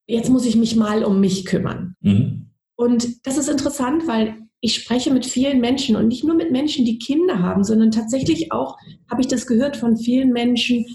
jetzt 0.06 0.30
muss 0.30 0.46
ich 0.46 0.56
mich 0.56 0.76
mal 0.76 1.04
um 1.04 1.20
mich 1.20 1.44
kümmern. 1.44 1.94
Mhm. 2.00 2.50
Und 2.76 3.26
das 3.26 3.38
ist 3.38 3.48
interessant, 3.48 4.06
weil 4.06 4.36
ich 4.60 4.74
spreche 4.74 5.12
mit 5.12 5.26
vielen 5.26 5.60
Menschen 5.60 5.96
und 5.96 6.08
nicht 6.08 6.24
nur 6.24 6.34
mit 6.34 6.50
Menschen, 6.50 6.84
die 6.84 6.98
Kinder 6.98 7.40
haben, 7.40 7.64
sondern 7.64 7.90
tatsächlich 7.90 8.52
auch 8.52 8.76
habe 9.10 9.20
ich 9.20 9.28
das 9.28 9.46
gehört 9.46 9.76
von 9.76 9.96
vielen 9.96 10.32
Menschen, 10.32 10.86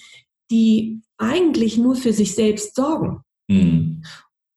die 0.50 1.02
eigentlich 1.18 1.78
nur 1.78 1.96
für 1.96 2.14
sich 2.14 2.36
selbst 2.36 2.76
sorgen. 2.76 3.22
Mhm. 3.48 4.04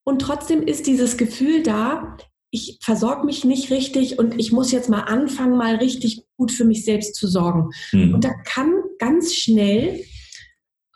Und 0.05 0.21
trotzdem 0.21 0.63
ist 0.63 0.87
dieses 0.87 1.17
Gefühl 1.17 1.63
da, 1.63 2.17
ich 2.51 2.79
versorge 2.83 3.25
mich 3.27 3.45
nicht 3.45 3.71
richtig 3.71 4.19
und 4.19 4.39
ich 4.39 4.53
muss 4.53 4.71
jetzt 4.71 4.89
mal 4.89 5.01
anfangen, 5.01 5.57
mal 5.57 5.77
richtig 5.77 6.23
gut 6.37 6.53
für 6.53 6.65
mich 6.65 6.85
selbst 6.85 7.17
zu 7.17 7.27
sorgen. 7.27 7.71
Mhm. 7.93 8.15
Und 8.15 8.25
da 8.25 8.33
kann 8.45 8.73
ganz 8.99 9.35
schnell 9.35 10.05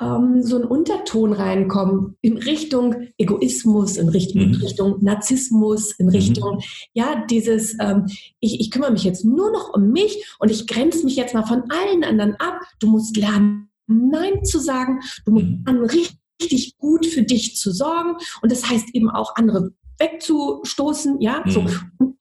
ähm, 0.00 0.42
so 0.42 0.56
ein 0.56 0.64
Unterton 0.64 1.32
reinkommen 1.32 2.16
in 2.20 2.37
Richtung 2.38 3.08
Egoismus, 3.18 3.96
in 3.96 4.08
Richtung, 4.08 4.48
mhm. 4.48 4.54
Richtung 4.54 4.98
Narzissmus, 5.00 5.92
in 5.98 6.06
mhm. 6.06 6.12
Richtung, 6.12 6.56
mhm. 6.56 6.62
ja, 6.94 7.24
dieses, 7.30 7.76
ähm, 7.80 8.06
ich, 8.40 8.61
ich 8.61 8.70
kümmere 8.70 8.92
mich 8.92 9.04
jetzt 9.04 9.24
nur 9.24 9.50
noch 9.50 9.74
um 9.74 9.90
mich 9.90 10.24
und 10.38 10.50
ich 10.50 10.66
grenze 10.66 11.04
mich 11.04 11.16
jetzt 11.16 11.34
mal 11.34 11.46
von 11.46 11.64
allen 11.70 12.04
anderen 12.04 12.34
ab. 12.37 12.61
Du 12.80 12.88
musst 12.88 13.16
lernen, 13.16 13.70
Nein 13.87 14.44
zu 14.44 14.58
sagen. 14.58 15.00
Du 15.24 15.32
musst 15.32 15.46
mhm. 15.46 15.62
an 15.66 15.78
richtig 15.80 16.76
gut 16.76 17.06
für 17.06 17.22
dich 17.22 17.56
zu 17.56 17.72
sorgen. 17.72 18.16
Und 18.42 18.52
das 18.52 18.68
heißt 18.68 18.94
eben 18.94 19.11
auch 19.11 19.34
andere 19.37 19.72
wegzustoßen. 19.98 21.20
Ja, 21.20 21.42
mhm. 21.44 21.50
so. 21.50 21.61
Und 21.98 22.18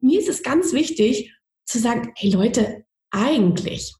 mir 0.00 0.18
ist 0.18 0.28
es 0.28 0.42
ganz 0.42 0.72
wichtig 0.72 1.34
zu 1.66 1.78
sagen, 1.78 2.12
hey 2.16 2.30
Leute, 2.30 2.84
eigentlich, 3.10 3.94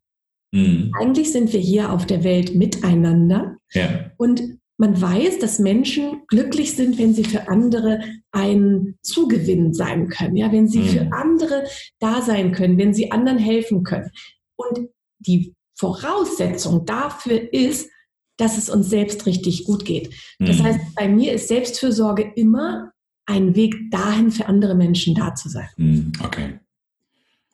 mhm. 0.52 0.92
eigentlich 0.98 1.32
sind 1.32 1.52
wir 1.52 1.60
hier 1.60 1.92
auf 1.92 2.06
der 2.06 2.24
Welt 2.24 2.54
miteinander. 2.54 3.56
Ja. 3.72 4.10
Und 4.16 4.42
man 4.78 5.00
weiß, 5.00 5.38
dass 5.40 5.58
Menschen 5.58 6.22
glücklich 6.28 6.74
sind, 6.74 6.98
wenn 6.98 7.12
sie 7.12 7.24
für 7.24 7.48
andere 7.48 8.00
ein 8.32 8.96
Zugewinn 9.02 9.74
sein 9.74 10.08
können, 10.08 10.36
ja, 10.36 10.50
wenn 10.52 10.68
sie 10.68 10.80
mhm. 10.80 10.86
für 10.86 11.12
andere 11.12 11.64
da 11.98 12.22
sein 12.22 12.52
können, 12.52 12.78
wenn 12.78 12.94
sie 12.94 13.12
anderen 13.12 13.38
helfen 13.38 13.84
können. 13.84 14.10
Und 14.56 14.88
die 15.18 15.54
Voraussetzung 15.78 16.86
dafür 16.86 17.52
ist, 17.52 17.90
dass 18.38 18.56
es 18.56 18.70
uns 18.70 18.88
selbst 18.88 19.26
richtig 19.26 19.64
gut 19.64 19.84
geht. 19.84 20.14
Das 20.38 20.58
mhm. 20.58 20.62
heißt, 20.62 20.80
bei 20.96 21.08
mir 21.08 21.34
ist 21.34 21.48
Selbstfürsorge 21.48 22.32
immer 22.36 22.92
ein 23.26 23.54
Weg 23.54 23.74
dahin, 23.90 24.30
für 24.30 24.46
andere 24.46 24.74
Menschen 24.74 25.14
da 25.14 25.34
zu 25.34 25.48
sein. 25.48 25.68
Mhm. 25.76 26.12
Okay. 26.24 26.58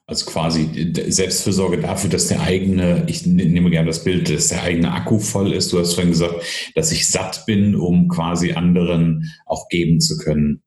Also 0.08 0.26
quasi 0.26 0.92
Selbstfürsorge 1.08 1.78
dafür, 1.78 2.08
dass 2.08 2.28
der 2.28 2.40
eigene, 2.40 3.04
ich 3.08 3.26
nehme 3.26 3.70
gerne 3.70 3.88
das 3.88 4.04
Bild, 4.04 4.32
dass 4.32 4.48
der 4.48 4.62
eigene 4.62 4.92
Akku 4.92 5.18
voll 5.18 5.52
ist. 5.52 5.72
Du 5.72 5.80
hast 5.80 5.94
vorhin 5.94 6.12
gesagt, 6.12 6.36
dass 6.76 6.92
ich 6.92 7.08
satt 7.08 7.44
bin, 7.44 7.74
um 7.74 8.06
quasi 8.06 8.52
anderen 8.52 9.32
auch 9.46 9.68
geben 9.68 10.00
zu 10.00 10.16
können. 10.18 10.62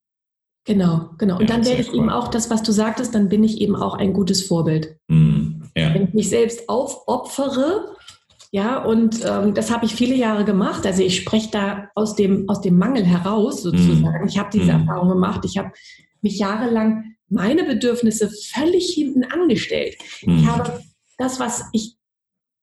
Genau, 0.65 1.11
genau. 1.17 1.37
Und 1.37 1.49
ja, 1.49 1.55
dann 1.55 1.65
werde 1.65 1.81
ich 1.81 1.89
cool. 1.89 1.99
eben 1.99 2.09
auch 2.09 2.27
das, 2.27 2.49
was 2.49 2.63
du 2.63 2.73
sagtest, 2.73 3.15
dann 3.15 3.29
bin 3.29 3.43
ich 3.45 3.61
eben 3.61 3.77
auch 3.77 3.95
ein 3.95 4.11
gutes 4.11 4.43
Vorbild. 4.43 4.97
Mm, 5.07 5.61
ja. 5.75 5.93
Wenn 5.93 6.09
ich 6.09 6.13
mich 6.13 6.29
selbst 6.29 6.67
aufopfere, 6.67 7.95
ja, 8.51 8.83
und 8.83 9.23
ähm, 9.25 9.53
das 9.53 9.71
habe 9.71 9.85
ich 9.85 9.95
viele 9.95 10.15
Jahre 10.15 10.43
gemacht. 10.43 10.85
Also 10.85 11.01
ich 11.01 11.15
spreche 11.15 11.49
da 11.49 11.89
aus 11.95 12.15
dem, 12.15 12.49
aus 12.49 12.61
dem 12.61 12.77
Mangel 12.77 13.05
heraus 13.05 13.63
sozusagen. 13.63 14.25
Mm. 14.25 14.27
Ich 14.27 14.37
habe 14.37 14.49
diese 14.51 14.65
mm. 14.65 14.81
Erfahrung 14.81 15.09
gemacht. 15.09 15.45
Ich 15.45 15.57
habe 15.57 15.71
mich 16.21 16.37
jahrelang 16.39 17.15
meine 17.29 17.63
Bedürfnisse 17.63 18.29
völlig 18.29 18.91
hinten 18.93 19.23
angestellt. 19.23 19.95
Mhm. 20.25 20.39
Ich 20.39 20.45
habe 20.47 20.83
das, 21.17 21.39
was 21.39 21.63
ich 21.73 21.95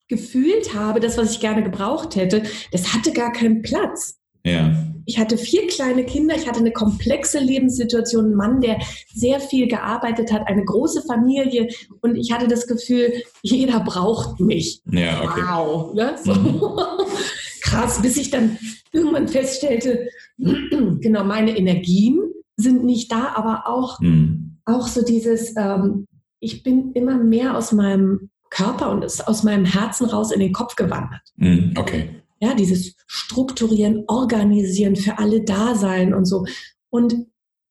gefühlt 0.09 0.75
habe, 0.75 1.01
das, 1.01 1.19
was 1.19 1.33
ich 1.33 1.41
gerne 1.41 1.63
gebraucht 1.63 2.17
hätte, 2.17 2.43
das 2.73 2.95
hatte 2.95 3.13
gar 3.13 3.33
keinen 3.33 3.63
Platz. 3.63 4.19
Ja. 4.45 4.87
Ich 5.07 5.19
hatte 5.19 5.39
vier 5.39 5.67
kleine 5.67 6.05
Kinder, 6.05 6.37
ich 6.37 6.49
hatte 6.49 6.61
eine 6.61 6.73
komplexe 6.73 7.39
Lebenssituation, 7.39 8.27
einen 8.27 8.35
Mann, 8.35 8.61
der 8.61 8.79
sehr 9.13 9.41
viel 9.41 9.69
gearbeitet 9.69 10.33
hat, 10.33 10.47
eine 10.47 10.65
große 10.65 11.03
Familie 11.03 11.69
und 12.01 12.17
ich 12.17 12.33
hatte 12.33 12.49
das 12.49 12.67
Gefühl, 12.67 13.13
jeder 13.43 13.81
braucht 13.81 14.41
mich. 14.41 14.83
Ja, 14.91 15.23
okay. 15.23 15.43
Wow. 15.49 15.95
Ne? 15.95 16.17
So. 16.23 16.35
Mhm. 16.35 16.61
Krass, 17.63 18.01
bis 18.01 18.17
ich 18.17 18.31
dann 18.31 18.59
irgendwann 18.93 19.27
feststellte, 19.27 20.09
genau, 20.39 21.25
meine 21.25 21.57
Energien 21.57 22.21
sind 22.57 22.85
nicht 22.85 23.11
da, 23.11 23.33
aber 23.35 23.65
auch 23.67 24.01
mhm 24.01 24.46
auch 24.67 24.87
so 24.87 25.03
dieses, 25.03 25.55
ähm, 25.57 26.07
ich 26.41 26.63
bin 26.63 26.93
immer 26.93 27.17
mehr 27.17 27.57
aus 27.57 27.73
meinem 27.73 28.31
Körper 28.51 28.91
und 28.91 29.05
ist 29.05 29.27
aus 29.27 29.43
meinem 29.43 29.65
Herzen 29.65 30.07
raus 30.07 30.31
in 30.33 30.41
den 30.41 30.53
Kopf 30.53 30.77
gewandert. 30.77 31.23
Mm, 31.37 31.77
okay. 31.77 32.23
Ja, 32.41 32.55
dieses 32.55 32.95
Strukturieren, 33.07 34.05
Organisieren, 34.09 34.97
für 34.97 35.19
alle 35.19 35.43
da 35.43 35.75
sein 35.75 36.13
und 36.13 36.27
so. 36.27 36.45
Und 36.91 37.17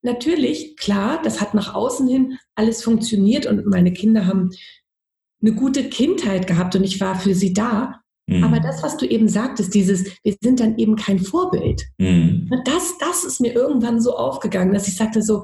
natürlich, 0.02 0.76
klar, 0.78 1.22
das 1.24 1.40
hat 1.40 1.54
nach 1.54 1.76
außen 1.76 2.08
hin 2.08 2.38
alles 2.56 2.84
funktioniert 2.84 3.46
und 3.46 3.66
meine 3.68 3.94
Kinder 3.94 4.26
haben 4.26 4.50
eine 5.42 5.54
gute 5.54 5.90
Kindheit 5.90 6.48
gehabt 6.48 6.76
und 6.76 6.84
ich 6.84 7.00
war 7.00 7.16
für 7.20 7.36
sie 7.36 7.54
da. 7.54 8.02
Mhm. 8.28 8.44
Aber 8.44 8.60
das, 8.60 8.82
was 8.82 8.98
du 8.98 9.06
eben 9.06 9.28
sagtest, 9.28 9.74
dieses, 9.76 10.06
wir 10.24 10.36
sind 10.42 10.60
dann 10.60 10.78
eben 10.78 10.96
kein 10.96 11.20
Vorbild. 11.20 11.84
Mhm. 12.00 12.50
Das, 12.66 12.98
das 13.00 13.24
ist 13.24 13.40
mir 13.40 13.54
irgendwann 13.54 14.02
so 14.02 14.16
aufgegangen, 14.16 14.74
dass 14.74 14.88
ich 14.88 14.96
sagte 14.96 15.22
so, 15.22 15.44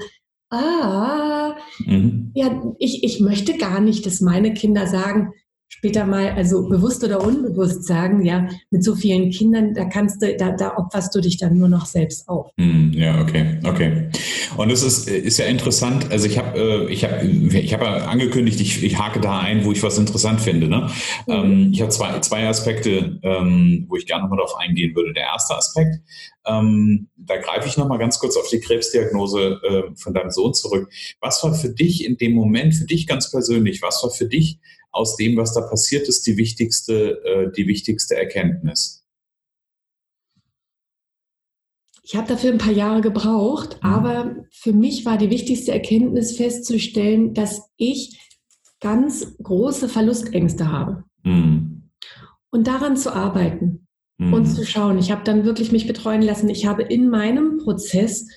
ah, 0.52 1.56
mhm. 1.86 2.32
ja, 2.34 2.62
ich, 2.78 3.04
ich 3.04 3.20
möchte 3.20 3.58
gar 3.58 3.80
nicht, 3.80 4.06
dass 4.06 4.22
meine 4.22 4.54
Kinder 4.54 4.88
sagen, 4.88 5.34
später 5.74 6.06
mal, 6.06 6.32
also 6.32 6.68
bewusst 6.68 7.04
oder 7.04 7.24
unbewusst 7.24 7.86
sagen, 7.86 8.26
ja, 8.26 8.50
mit 8.72 8.84
so 8.84 8.94
vielen 8.94 9.32
Kindern, 9.32 9.74
da 9.74 9.86
kannst 9.86 10.22
du, 10.22 10.36
da, 10.36 10.52
da 10.52 10.76
opferst 10.76 11.16
du 11.16 11.22
dich 11.22 11.38
dann 11.38 11.58
nur 11.58 11.70
noch 11.70 11.86
selbst 11.86 12.28
auf. 12.28 12.52
Hm, 12.60 12.92
ja, 12.94 13.22
okay, 13.22 13.58
okay. 13.64 14.10
Und 14.58 14.70
es 14.70 14.84
ist, 14.84 15.08
ist 15.08 15.40
ja 15.40 15.46
interessant, 15.46 16.12
also 16.12 16.28
ich 16.28 16.38
habe 16.38 16.60
äh, 16.60 16.92
ich 16.92 17.06
hab, 17.06 17.24
ich 17.24 17.74
hab 17.74 17.82
angekündigt, 17.82 18.60
ich, 18.60 18.84
ich 18.84 19.00
hake 19.00 19.22
da 19.22 19.40
ein, 19.40 19.64
wo 19.64 19.72
ich 19.72 19.82
was 19.82 19.98
interessant 19.98 20.42
finde. 20.42 20.68
Ne? 20.68 20.90
Mhm. 21.26 21.34
Ähm, 21.34 21.70
ich 21.72 21.82
habe 21.82 21.90
zwei, 21.90 22.20
zwei 22.20 22.48
Aspekte, 22.48 23.20
ähm, 23.24 23.86
wo 23.88 23.96
ich 23.96 24.06
gerne 24.06 24.24
nochmal 24.24 24.40
darauf 24.40 24.58
eingehen 24.58 24.94
würde. 24.94 25.14
Der 25.14 25.24
erste 25.24 25.56
Aspekt, 25.56 26.02
ähm, 26.46 27.08
da 27.16 27.38
greife 27.38 27.70
ich 27.70 27.78
nochmal 27.78 27.98
ganz 27.98 28.20
kurz 28.20 28.36
auf 28.36 28.50
die 28.50 28.60
Krebsdiagnose 28.60 29.62
äh, 29.64 29.84
von 29.96 30.14
deinem 30.14 30.32
Sohn 30.32 30.54
zurück. 30.54 30.92
Was 31.22 31.42
war 31.44 31.54
für 31.54 31.70
dich 31.70 32.06
in 32.06 32.18
dem 32.18 32.34
Moment, 32.34 32.76
für 32.76 32.86
dich 32.86 33.08
ganz 33.08 33.32
persönlich, 33.32 33.82
was 33.82 34.04
war 34.04 34.12
für 34.12 34.26
dich 34.26 34.60
aus 34.92 35.16
dem, 35.16 35.38
was 35.38 35.54
da 35.54 35.62
passiert 35.62 36.08
ist, 36.08 36.26
die 36.28 36.38
wichtigste, 36.38 37.24
äh, 37.24 37.52
die 37.52 37.68
wichtigste 37.68 38.16
Erkenntnis? 38.16 39.02
Ich 42.04 42.16
habe 42.16 42.28
dafür 42.28 42.52
ein 42.52 42.58
paar 42.58 42.74
Jahre 42.74 43.02
gebraucht, 43.02 43.78
mhm. 43.82 43.90
aber 43.90 44.36
für 44.52 44.74
mich 44.74 45.06
war 45.06 45.18
die 45.18 45.30
wichtigste 45.30 45.72
Erkenntnis 45.72 46.36
festzustellen, 46.36 47.34
dass 47.34 47.70
ich 47.78 48.20
ganz 48.80 49.38
große 49.42 49.88
Verlustängste 49.88 50.72
habe. 50.72 51.04
Mhm. 51.24 51.90
Und 52.50 52.68
daran 52.68 52.98
zu 52.98 53.14
arbeiten 53.14 53.88
mhm. 54.18 54.34
und 54.34 54.46
zu 54.46 54.66
schauen. 54.66 54.98
Ich 54.98 55.12
habe 55.12 55.24
dann 55.24 55.46
wirklich 55.46 55.72
mich 55.72 55.88
betreuen 55.88 56.22
lassen. 56.22 56.50
Ich 56.50 56.66
habe 56.66 56.84
in 56.84 57.10
meinem 57.10 57.60
Prozess 57.60 58.28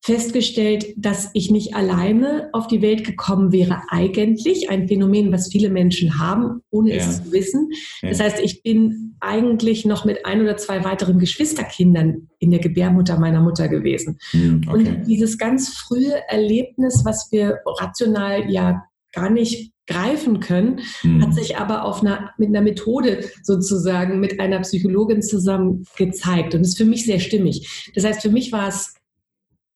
festgestellt, 0.00 0.86
dass 0.96 1.30
ich 1.34 1.50
nicht 1.50 1.74
alleine 1.74 2.48
auf 2.52 2.66
die 2.66 2.82
Welt 2.82 3.04
gekommen 3.04 3.52
wäre, 3.52 3.82
eigentlich 3.88 4.70
ein 4.70 4.88
Phänomen, 4.88 5.32
was 5.32 5.48
viele 5.50 5.70
Menschen 5.70 6.18
haben, 6.18 6.62
ohne 6.70 6.90
ja. 6.90 6.96
es 6.96 7.24
zu 7.24 7.32
wissen. 7.32 7.70
Ja. 8.02 8.10
Das 8.10 8.20
heißt, 8.20 8.40
ich 8.40 8.62
bin 8.62 9.16
eigentlich 9.20 9.84
noch 9.84 10.04
mit 10.04 10.24
ein 10.24 10.40
oder 10.40 10.56
zwei 10.56 10.84
weiteren 10.84 11.18
Geschwisterkindern 11.18 12.28
in 12.38 12.50
der 12.50 12.60
Gebärmutter 12.60 13.18
meiner 13.18 13.40
Mutter 13.40 13.68
gewesen. 13.68 14.18
Hm, 14.30 14.62
okay. 14.66 14.76
Und 14.76 15.06
dieses 15.06 15.36
ganz 15.36 15.70
frühe 15.70 16.14
Erlebnis, 16.28 17.02
was 17.04 17.28
wir 17.32 17.58
rational 17.66 18.50
ja 18.50 18.84
gar 19.12 19.30
nicht 19.30 19.72
greifen 19.88 20.40
können, 20.40 20.80
hm. 21.00 21.22
hat 21.22 21.34
sich 21.34 21.56
aber 21.56 21.84
auf 21.84 22.02
einer, 22.02 22.30
mit 22.38 22.48
einer 22.48 22.60
Methode 22.60 23.24
sozusagen 23.42 24.20
mit 24.20 24.38
einer 24.38 24.60
Psychologin 24.60 25.22
zusammen 25.22 25.84
gezeigt 25.96 26.54
und 26.54 26.60
ist 26.60 26.76
für 26.76 26.84
mich 26.84 27.06
sehr 27.06 27.18
stimmig. 27.18 27.90
Das 27.94 28.04
heißt, 28.04 28.22
für 28.22 28.30
mich 28.30 28.52
war 28.52 28.68
es 28.68 28.94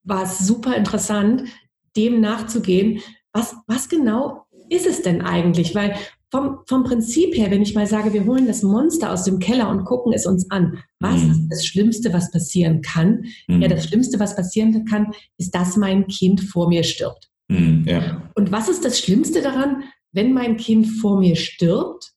war 0.04 0.24
es 0.24 0.38
super 0.38 0.76
interessant, 0.76 1.44
dem 1.96 2.20
nachzugehen, 2.20 3.00
was, 3.32 3.54
was 3.66 3.88
genau 3.88 4.46
ist 4.68 4.86
es 4.86 5.02
denn 5.02 5.22
eigentlich? 5.22 5.74
Weil 5.74 5.96
vom, 6.30 6.60
vom 6.66 6.82
Prinzip 6.84 7.36
her, 7.36 7.50
wenn 7.50 7.60
ich 7.62 7.74
mal 7.74 7.86
sage, 7.86 8.12
wir 8.14 8.24
holen 8.24 8.46
das 8.46 8.62
Monster 8.62 9.12
aus 9.12 9.24
dem 9.24 9.38
Keller 9.38 9.68
und 9.68 9.84
gucken 9.84 10.14
es 10.14 10.26
uns 10.26 10.50
an, 10.50 10.82
was 10.98 11.22
mhm. 11.22 11.30
ist 11.30 11.48
das 11.50 11.66
Schlimmste, 11.66 12.12
was 12.12 12.30
passieren 12.30 12.80
kann? 12.80 13.26
Mhm. 13.48 13.60
Ja, 13.60 13.68
das 13.68 13.84
Schlimmste, 13.84 14.18
was 14.18 14.34
passieren 14.34 14.86
kann, 14.86 15.12
ist, 15.36 15.54
dass 15.54 15.76
mein 15.76 16.06
Kind 16.06 16.40
vor 16.40 16.68
mir 16.68 16.84
stirbt. 16.84 17.28
Mhm, 17.48 17.84
ja. 17.86 18.30
Und 18.34 18.50
was 18.50 18.70
ist 18.70 18.84
das 18.84 18.98
Schlimmste 18.98 19.42
daran, 19.42 19.82
wenn 20.12 20.32
mein 20.32 20.56
Kind 20.56 20.86
vor 20.86 21.18
mir 21.18 21.36
stirbt? 21.36 22.12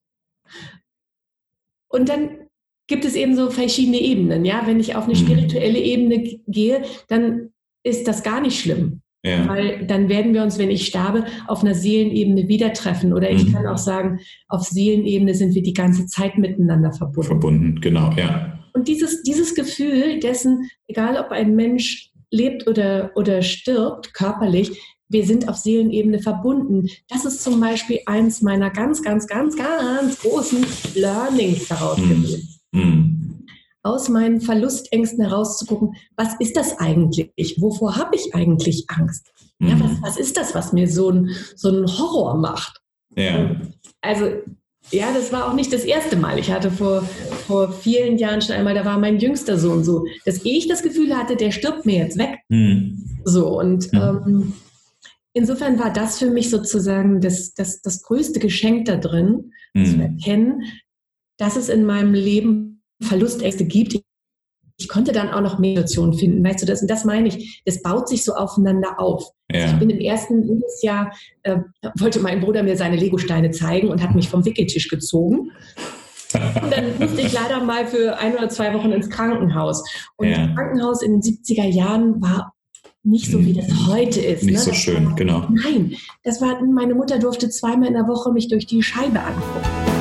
Und 1.89 2.07
dann 2.07 2.47
gibt 2.87 3.03
es 3.03 3.15
eben 3.15 3.35
so 3.35 3.49
verschiedene 3.49 3.99
Ebenen. 3.99 4.45
Ja, 4.45 4.65
wenn 4.65 4.79
ich 4.79 4.95
auf 4.95 5.05
eine 5.05 5.13
mhm. 5.13 5.25
spirituelle 5.25 5.79
Ebene 5.79 6.39
gehe, 6.47 6.83
dann 7.09 7.51
ist 7.85 8.07
das 8.07 8.23
gar 8.23 8.41
nicht 8.41 8.59
schlimm. 8.59 9.01
Ja. 9.23 9.47
Weil 9.47 9.87
dann 9.87 10.07
werden 10.09 10.33
wir 10.33 10.43
uns, 10.43 10.59
wenn 10.59 10.69
ich 10.69 10.85
sterbe, 10.85 11.25
auf 11.47 11.63
einer 11.63 11.73
Seelenebene 11.73 12.47
wieder 12.47 12.73
treffen. 12.73 13.11
Oder 13.11 13.31
ich 13.31 13.47
mhm. 13.47 13.53
kann 13.53 13.65
auch 13.65 13.77
sagen, 13.77 14.19
auf 14.49 14.67
Seelenebene 14.67 15.33
sind 15.33 15.55
wir 15.55 15.63
die 15.63 15.73
ganze 15.73 16.05
Zeit 16.05 16.37
miteinander 16.37 16.91
verbunden. 16.91 17.27
Verbunden, 17.27 17.81
genau, 17.81 18.11
ja. 18.15 18.59
Und 18.73 18.87
dieses, 18.87 19.23
dieses 19.23 19.55
Gefühl 19.55 20.19
dessen, 20.19 20.69
egal 20.87 21.17
ob 21.17 21.31
ein 21.31 21.55
Mensch 21.55 22.11
lebt 22.29 22.67
oder, 22.67 23.11
oder 23.15 23.41
stirbt 23.41 24.13
körperlich, 24.13 24.79
wir 25.09 25.25
sind 25.25 25.49
auf 25.49 25.55
Seelenebene 25.55 26.19
verbunden. 26.19 26.87
Das 27.07 27.25
ist 27.25 27.43
zum 27.43 27.59
Beispiel 27.59 27.99
eins 28.05 28.43
meiner 28.43 28.69
ganz, 28.69 29.01
ganz, 29.01 29.25
ganz, 29.25 29.55
ganz 29.55 30.19
großen 30.19 30.63
Learnings 30.95 31.67
daraus 31.67 31.97
mhm. 31.97 32.09
gewesen. 32.09 32.59
Mhm 32.73 33.24
aus 33.85 34.09
meinen 34.09 34.41
Verlustängsten 34.41 35.23
herauszugucken, 35.23 35.95
was 36.15 36.33
ist 36.39 36.57
das 36.57 36.79
eigentlich? 36.79 37.61
Wovor 37.61 37.95
habe 37.95 38.15
ich 38.15 38.33
eigentlich 38.33 38.85
Angst? 38.87 39.31
Mhm. 39.59 39.67
Ja, 39.67 39.79
was, 39.79 40.01
was, 40.01 40.17
ist 40.17 40.37
das, 40.37 40.55
was 40.55 40.73
mir 40.73 40.87
so 40.87 41.11
ein, 41.11 41.29
so 41.55 41.69
einen 41.69 41.87
Horror 41.87 42.35
macht? 42.35 42.81
Ja. 43.15 43.55
Also, 44.01 44.25
ja, 44.91 45.13
das 45.13 45.31
war 45.31 45.47
auch 45.47 45.53
nicht 45.53 45.71
das 45.71 45.83
erste 45.83 46.15
Mal. 46.15 46.39
Ich 46.39 46.51
hatte 46.51 46.71
vor, 46.71 47.03
vor 47.47 47.71
vielen 47.71 48.17
Jahren 48.17 48.41
schon 48.41 48.55
einmal, 48.55 48.73
da 48.73 48.85
war 48.85 48.99
mein 48.99 49.19
jüngster 49.19 49.57
Sohn 49.57 49.83
so, 49.83 50.05
dass 50.25 50.43
ich 50.43 50.67
das 50.67 50.81
Gefühl 50.81 51.15
hatte, 51.15 51.35
der 51.35 51.51
stirbt 51.51 51.85
mir 51.85 51.99
jetzt 51.99 52.17
weg. 52.17 52.39
Mhm. 52.49 53.19
So, 53.23 53.59
und 53.59 53.93
mhm. 53.93 53.99
ähm, 53.99 54.53
insofern 55.33 55.77
war 55.77 55.93
das 55.93 56.17
für 56.17 56.31
mich 56.31 56.49
sozusagen 56.49 57.21
das, 57.21 57.53
das, 57.53 57.81
das 57.81 58.01
größte 58.01 58.39
Geschenk 58.39 58.85
da 58.85 58.97
drin, 58.97 59.51
zu 59.75 59.95
mhm. 59.95 60.01
erkennen, 60.01 60.63
dass 61.37 61.55
es 61.55 61.69
in 61.69 61.85
meinem 61.85 62.13
Leben 62.13 62.74
Verlustängste 63.01 63.65
gibt. 63.65 63.99
Ich 64.77 64.89
konnte 64.89 65.13
dann 65.13 65.29
auch 65.29 65.41
noch 65.41 65.57
Meditation 65.57 66.13
finden, 66.13 66.43
weißt 66.43 66.61
du, 66.61 66.65
das, 66.65 66.81
und 66.81 66.91
das 66.91 67.05
meine 67.05 67.29
ich, 67.29 67.61
das 67.65 67.81
baut 67.81 68.09
sich 68.09 68.25
so 68.25 68.33
aufeinander 68.33 68.99
auf. 68.99 69.31
Ja. 69.49 69.67
Ich 69.67 69.79
bin 69.79 69.89
im 69.89 69.99
ersten 69.99 70.41
Lebensjahr, 70.41 71.15
äh, 71.43 71.59
wollte 71.97 72.19
mein 72.19 72.41
Bruder 72.41 72.61
mir 72.63 72.75
seine 72.75 72.97
Legosteine 72.97 73.51
zeigen 73.51 73.87
und 73.87 74.03
hat 74.03 74.15
mich 74.15 74.27
vom 74.27 74.43
Wickeltisch 74.43 74.89
gezogen. 74.89 75.51
Und 76.33 76.71
dann 76.71 76.97
musste 76.99 77.21
ich 77.21 77.31
leider 77.31 77.63
mal 77.63 77.87
für 77.87 78.17
ein 78.17 78.35
oder 78.35 78.49
zwei 78.49 78.73
Wochen 78.73 78.91
ins 78.91 79.09
Krankenhaus. 79.09 79.83
Und 80.17 80.27
ja. 80.27 80.47
das 80.47 80.55
Krankenhaus 80.55 81.01
in 81.01 81.13
den 81.13 81.21
70er 81.21 81.65
Jahren 81.65 82.21
war 82.21 82.53
nicht 83.03 83.31
so, 83.31 83.39
wie 83.45 83.53
das 83.53 83.67
hm. 83.67 83.87
heute 83.87 84.19
ist. 84.19 84.43
Nicht 84.43 84.55
ne? 84.55 84.59
so 84.59 84.71
das 84.71 84.79
schön, 84.79 85.05
war, 85.05 85.15
genau. 85.15 85.47
Nein, 85.51 85.95
das 86.23 86.41
war, 86.41 86.61
meine 86.65 86.95
Mutter 86.95 87.19
durfte 87.19 87.49
zweimal 87.49 87.87
in 87.87 87.93
der 87.93 88.07
Woche 88.07 88.31
mich 88.31 88.47
durch 88.47 88.65
die 88.65 88.81
Scheibe 88.81 89.19
angucken. 89.19 89.94